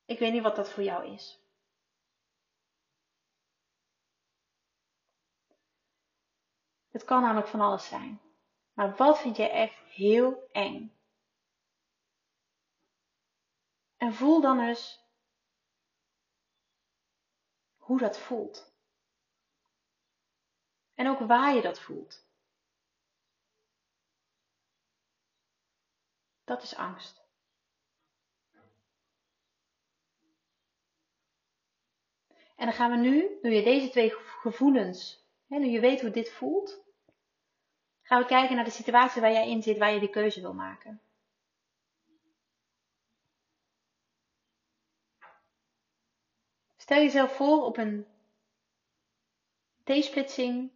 Ik 0.04 0.18
weet 0.18 0.32
niet 0.32 0.42
wat 0.42 0.56
dat 0.56 0.70
voor 0.70 0.82
jou 0.82 1.12
is. 1.12 1.45
Het 6.96 7.04
kan 7.04 7.22
namelijk 7.22 7.48
van 7.48 7.60
alles 7.60 7.88
zijn. 7.88 8.20
Maar 8.72 8.96
wat 8.96 9.20
vind 9.20 9.36
jij 9.36 9.50
echt 9.50 9.78
heel 9.78 10.48
eng? 10.52 10.96
En 13.96 14.14
voel 14.14 14.40
dan 14.40 14.60
eens 14.60 15.04
hoe 17.76 17.98
dat 17.98 18.18
voelt. 18.18 18.74
En 20.94 21.08
ook 21.08 21.18
waar 21.18 21.54
je 21.54 21.62
dat 21.62 21.80
voelt. 21.80 22.26
Dat 26.44 26.62
is 26.62 26.76
angst. 26.76 27.24
En 32.56 32.66
dan 32.66 32.72
gaan 32.72 32.90
we 32.90 32.96
nu, 32.96 33.38
nu 33.42 33.54
je 33.54 33.62
deze 33.62 33.90
twee 33.90 34.10
gevoelens, 34.10 35.24
nu 35.46 35.66
je 35.66 35.80
weet 35.80 36.00
hoe 36.00 36.10
dit 36.10 36.32
voelt, 36.32 36.85
gaan 38.06 38.20
we 38.20 38.26
kijken 38.26 38.56
naar 38.56 38.64
de 38.64 38.70
situatie 38.70 39.20
waar 39.20 39.32
jij 39.32 39.48
in 39.48 39.62
zit, 39.62 39.78
waar 39.78 39.92
je 39.92 40.00
die 40.00 40.10
keuze 40.10 40.40
wil 40.40 40.54
maken. 40.54 41.00
Stel 46.76 46.98
jezelf 46.98 47.36
voor 47.36 47.64
op 47.64 47.76
een 47.76 48.06
T-splitsing 49.84 50.72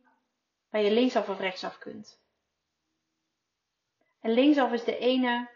waar 0.69 0.83
je 0.83 0.91
linksaf 0.91 1.29
of 1.29 1.39
rechtsaf 1.39 1.79
kunt. 1.79 2.21
En 4.21 4.31
linksaf 4.31 4.73
is 4.73 4.85
de 4.85 4.99
ene 4.99 5.51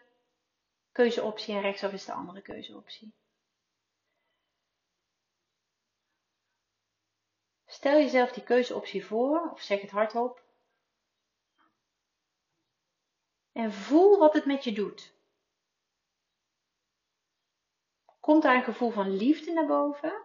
keuzeoptie 0.92 1.54
en 1.54 1.60
rechtsaf 1.60 1.92
is 1.92 2.04
de 2.04 2.12
andere 2.12 2.42
keuzeoptie. 2.42 3.14
Stel 7.66 7.98
jezelf 7.98 8.32
die 8.32 8.42
keuzeoptie 8.44 9.06
voor 9.06 9.50
of 9.50 9.60
zeg 9.60 9.80
het 9.80 9.90
hardop. 9.90 10.43
En 13.54 13.72
voel 13.72 14.18
wat 14.18 14.34
het 14.34 14.44
met 14.44 14.64
je 14.64 14.72
doet. 14.72 15.14
Komt 18.20 18.42
daar 18.42 18.56
een 18.56 18.64
gevoel 18.64 18.90
van 18.90 19.16
liefde 19.16 19.52
naar 19.52 19.66
boven? 19.66 20.22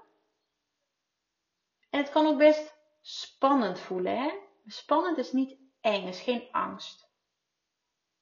En 1.89 1.99
het 1.99 2.09
kan 2.09 2.25
ook 2.25 2.37
best 2.37 2.75
spannend 3.01 3.79
voelen, 3.79 4.17
hè? 4.17 4.39
Spannend 4.65 5.17
is 5.17 5.31
niet 5.31 5.57
eng, 5.81 6.07
is 6.07 6.21
geen 6.21 6.51
angst. 6.51 7.09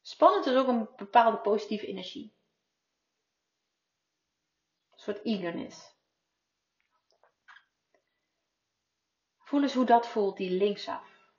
Spannend 0.01 0.45
is 0.45 0.55
ook 0.55 0.67
een 0.67 0.89
bepaalde 0.95 1.37
positieve 1.37 1.87
energie. 1.87 2.35
Een 4.91 4.99
soort 4.99 5.25
eagerness. 5.25 5.95
Voel 9.37 9.61
eens 9.61 9.73
hoe 9.73 9.85
dat 9.85 10.07
voelt, 10.07 10.37
die 10.37 10.51
linksaf. 10.51 11.31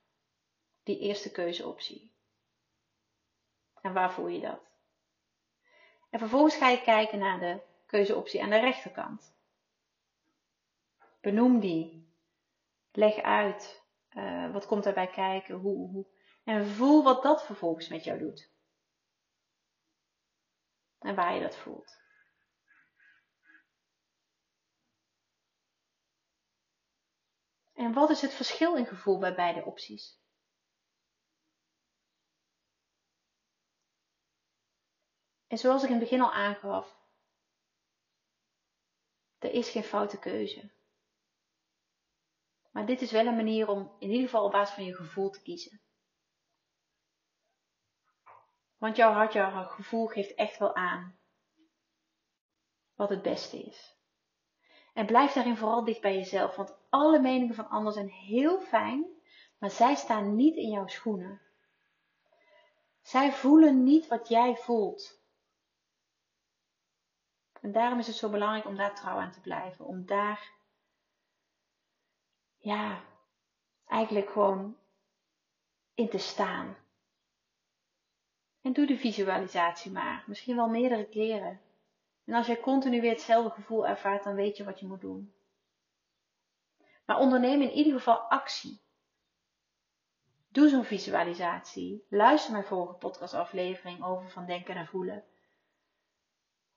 Die 0.83 0.99
eerste 0.99 1.31
keuzeoptie. 1.31 2.17
En 3.81 3.93
waar 3.93 4.13
voel 4.13 4.27
je 4.27 4.39
dat? 4.39 4.61
En 6.09 6.19
vervolgens 6.19 6.55
ga 6.55 6.69
je 6.69 6.81
kijken 6.81 7.19
naar 7.19 7.39
de 7.39 7.61
keuzeoptie 7.85 8.43
aan 8.43 8.49
de 8.49 8.59
rechterkant. 8.59 9.37
Benoem 11.21 11.59
die. 11.59 12.07
Leg 12.91 13.21
uit. 13.21 13.83
Uh, 14.13 14.51
wat 14.51 14.65
komt 14.65 14.83
daarbij 14.83 15.07
kijken? 15.07 15.55
Hoe, 15.55 15.89
hoe. 15.89 16.05
En 16.43 16.67
voel 16.67 17.03
wat 17.03 17.23
dat 17.23 17.45
vervolgens 17.45 17.87
met 17.87 18.03
jou 18.03 18.19
doet. 18.19 18.51
En 20.99 21.15
waar 21.15 21.33
je 21.33 21.41
dat 21.41 21.55
voelt. 21.55 21.97
En 27.73 27.93
wat 27.93 28.09
is 28.09 28.21
het 28.21 28.33
verschil 28.33 28.75
in 28.75 28.85
gevoel 28.85 29.19
bij 29.19 29.35
beide 29.35 29.65
opties? 29.65 30.18
En 35.49 35.57
zoals 35.57 35.83
ik 35.83 35.89
in 35.89 35.95
het 35.95 36.03
begin 36.03 36.21
al 36.21 36.33
aangaf, 36.33 36.97
er 39.37 39.51
is 39.51 39.69
geen 39.69 39.83
foute 39.83 40.19
keuze. 40.19 40.71
Maar 42.71 42.85
dit 42.85 43.01
is 43.01 43.11
wel 43.11 43.25
een 43.25 43.35
manier 43.35 43.67
om 43.67 43.95
in 43.99 44.09
ieder 44.09 44.25
geval 44.25 44.45
op 44.45 44.51
basis 44.51 44.75
van 44.75 44.85
je 44.85 44.95
gevoel 44.95 45.29
te 45.29 45.41
kiezen. 45.41 45.81
Want 48.77 48.95
jouw 48.95 49.11
hart, 49.11 49.33
jouw 49.33 49.67
gevoel 49.67 50.07
geeft 50.07 50.35
echt 50.35 50.57
wel 50.57 50.75
aan 50.75 51.19
wat 52.95 53.09
het 53.09 53.21
beste 53.21 53.57
is. 53.57 53.97
En 54.93 55.05
blijf 55.05 55.33
daarin 55.33 55.57
vooral 55.57 55.83
dicht 55.83 56.01
bij 56.01 56.15
jezelf, 56.15 56.55
want 56.55 56.77
alle 56.89 57.19
meningen 57.19 57.55
van 57.55 57.69
anderen 57.69 57.93
zijn 57.93 58.09
heel 58.09 58.61
fijn, 58.61 59.17
Maar 59.57 59.71
zij 59.71 59.95
staan 59.95 60.35
niet 60.35 60.55
in 60.55 60.69
jouw 60.69 60.87
schoenen. 60.87 61.41
Zij 63.01 63.31
voelen 63.31 63.83
niet 63.83 64.07
wat 64.07 64.27
jij 64.27 64.55
voelt. 64.55 65.18
En 67.61 67.71
daarom 67.71 67.99
is 67.99 68.07
het 68.07 68.15
zo 68.15 68.29
belangrijk 68.29 68.65
om 68.65 68.75
daar 68.75 68.95
trouw 68.95 69.17
aan 69.17 69.31
te 69.31 69.41
blijven. 69.41 69.85
Om 69.85 70.05
daar, 70.05 70.51
ja, 72.57 73.01
eigenlijk 73.87 74.29
gewoon 74.29 74.77
in 75.93 76.09
te 76.09 76.17
staan. 76.17 76.77
En 78.61 78.73
doe 78.73 78.85
de 78.85 78.97
visualisatie 78.97 79.91
maar. 79.91 80.23
Misschien 80.27 80.55
wel 80.55 80.69
meerdere 80.69 81.05
keren. 81.05 81.61
En 82.25 82.33
als 82.33 82.47
jij 82.47 82.59
continu 82.59 83.01
weer 83.01 83.11
hetzelfde 83.11 83.49
gevoel 83.49 83.87
ervaart, 83.87 84.23
dan 84.23 84.35
weet 84.35 84.57
je 84.57 84.63
wat 84.63 84.79
je 84.79 84.87
moet 84.87 85.01
doen. 85.01 85.33
Maar 87.05 87.19
onderneem 87.19 87.61
in 87.61 87.71
ieder 87.71 87.93
geval 87.93 88.17
actie. 88.17 88.81
Doe 90.47 90.69
zo'n 90.69 90.83
visualisatie. 90.83 92.05
Luister 92.09 92.51
mijn 92.51 92.63
vorige 92.63 92.93
podcastaflevering 92.93 94.03
over 94.03 94.29
van 94.29 94.45
denken 94.45 94.75
en 94.75 94.87
voelen. 94.87 95.23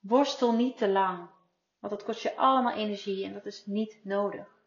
Worstel 0.02 0.52
niet 0.52 0.76
te 0.76 0.88
lang, 0.88 1.30
want 1.78 1.92
dat 1.92 2.04
kost 2.04 2.22
je 2.22 2.36
allemaal 2.36 2.72
energie 2.72 3.24
en 3.24 3.32
dat 3.32 3.46
is 3.46 3.66
niet 3.66 4.04
nodig. 4.04 4.60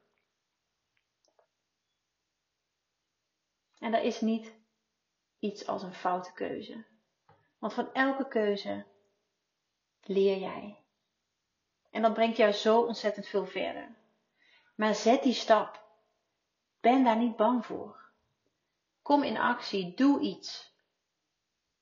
En 3.79 3.93
er 3.93 4.03
is 4.03 4.21
niet 4.21 4.53
iets 5.39 5.67
als 5.67 5.83
een 5.83 5.93
foute 5.93 6.33
keuze. 6.33 6.85
Want 7.59 7.73
van 7.73 7.93
elke 7.93 8.27
keuze 8.27 8.85
leer 10.01 10.37
jij. 10.37 10.83
En 11.89 12.01
dat 12.01 12.13
brengt 12.13 12.37
jou 12.37 12.51
zo 12.51 12.81
ontzettend 12.81 13.27
veel 13.27 13.45
verder. 13.45 13.95
Maar 14.75 14.95
zet 14.95 15.23
die 15.23 15.33
stap. 15.33 15.83
Ben 16.79 17.03
daar 17.03 17.17
niet 17.17 17.35
bang 17.35 17.65
voor. 17.65 18.03
Kom 19.01 19.23
in 19.23 19.37
actie, 19.37 19.93
doe 19.93 20.19
iets. 20.19 20.73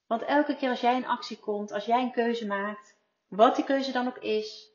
Want 0.06 0.22
elke 0.22 0.56
keer 0.56 0.70
als 0.70 0.82
jij 0.82 0.96
in 0.96 1.08
actie 1.08 1.40
komt, 1.40 1.72
als 1.72 1.86
jij 1.86 2.02
een 2.02 2.12
keuze 2.12 2.48
maakt, 2.48 3.02
wat 3.36 3.56
die 3.56 3.66
keuze 3.66 3.92
dan 3.92 4.08
ook 4.08 4.18
is, 4.18 4.72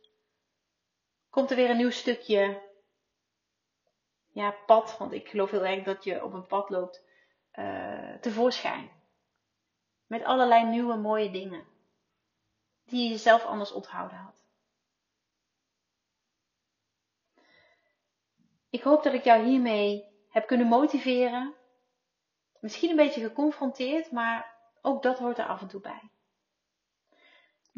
komt 1.31 1.51
er 1.51 1.57
weer 1.57 1.71
een 1.71 1.77
nieuw 1.77 1.91
stukje 1.91 2.67
ja, 4.29 4.51
pad, 4.67 4.99
want 4.99 5.13
ik 5.13 5.29
geloof 5.29 5.51
heel 5.51 5.65
erg 5.65 5.85
dat 5.85 6.05
je 6.05 6.25
op 6.25 6.33
een 6.33 6.47
pad 6.47 6.71
loopt, 6.71 7.05
uh, 7.55 8.15
tevoorschijn. 8.15 8.91
Met 10.07 10.25
allerlei 10.25 10.65
nieuwe 10.65 10.97
mooie 10.97 11.31
dingen. 11.31 11.67
Die 12.85 13.11
je 13.11 13.17
zelf 13.17 13.45
anders 13.45 13.73
onthouden 13.73 14.19
had. 14.19 14.47
Ik 18.71 18.83
hoop 18.83 19.03
dat 19.03 19.13
ik 19.13 19.25
jou 19.25 19.45
hiermee 19.45 20.05
heb 20.29 20.47
kunnen 20.47 20.67
motiveren. 20.67 21.55
Misschien 22.61 22.91
een 22.91 22.97
beetje 22.97 23.21
geconfronteerd, 23.21 24.11
maar 24.11 24.57
ook 24.83 25.03
dat 25.03 25.19
hoort 25.19 25.39
er 25.39 25.47
af 25.47 25.61
en 25.61 25.69
toe 25.69 25.81
bij. 25.81 26.11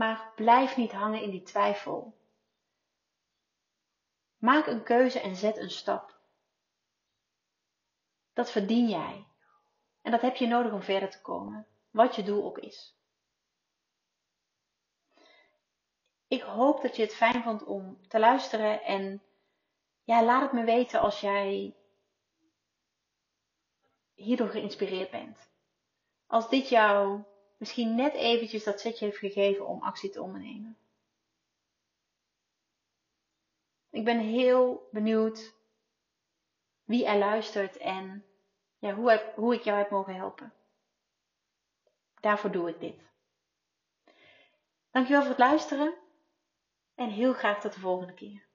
Maar 0.01 0.33
blijf 0.35 0.77
niet 0.77 0.93
hangen 0.93 1.23
in 1.23 1.31
die 1.31 1.43
twijfel. 1.43 2.19
Maak 4.37 4.67
een 4.67 4.83
keuze 4.83 5.21
en 5.21 5.37
zet 5.37 5.57
een 5.57 5.71
stap. 5.71 6.19
Dat 8.33 8.51
verdien 8.51 8.89
jij. 8.89 9.27
En 10.03 10.11
dat 10.11 10.21
heb 10.21 10.37
je 10.37 10.47
nodig 10.47 10.73
om 10.73 10.83
verder 10.83 11.11
te 11.11 11.21
komen, 11.21 11.67
wat 11.91 12.15
je 12.15 12.23
doel 12.23 12.45
ook 12.45 12.59
is. 12.59 12.97
Ik 16.29 16.43
hoop 16.43 16.83
dat 16.83 16.97
je 16.97 17.03
het 17.03 17.15
fijn 17.15 17.43
vond 17.43 17.65
om 17.65 18.09
te 18.09 18.19
luisteren 18.19 18.83
en 18.83 19.23
ja, 20.05 20.25
laat 20.25 20.43
het 20.43 20.53
me 20.53 20.65
weten 20.65 21.01
als 21.01 21.21
jij 21.21 21.77
hierdoor 24.15 24.49
geïnspireerd 24.49 25.11
bent. 25.11 25.51
Als 26.27 26.49
dit 26.49 26.69
jou 26.69 27.25
misschien 27.61 27.95
net 27.95 28.15
eventjes 28.15 28.65
dat 28.65 28.81
zetje 28.81 29.05
heeft 29.05 29.19
gegeven 29.19 29.67
om 29.67 29.83
actie 29.83 30.11
te 30.11 30.23
ondernemen. 30.23 30.79
Ik 33.91 34.05
ben 34.05 34.19
heel 34.19 34.89
benieuwd 34.91 35.55
wie 36.85 37.07
er 37.07 37.19
luistert 37.19 37.77
en 37.77 38.25
ja, 38.79 38.95
hoe, 38.95 39.33
hoe 39.35 39.55
ik 39.55 39.63
jou 39.63 39.79
heb 39.79 39.91
mogen 39.91 40.15
helpen. 40.15 40.53
Daarvoor 42.21 42.51
doe 42.51 42.69
ik 42.69 42.81
dit. 42.81 43.01
Dankjewel 44.91 45.21
voor 45.21 45.31
het 45.31 45.39
luisteren 45.39 45.95
en 46.95 47.09
heel 47.11 47.33
graag 47.33 47.61
tot 47.61 47.73
de 47.73 47.81
volgende 47.81 48.15
keer. 48.15 48.49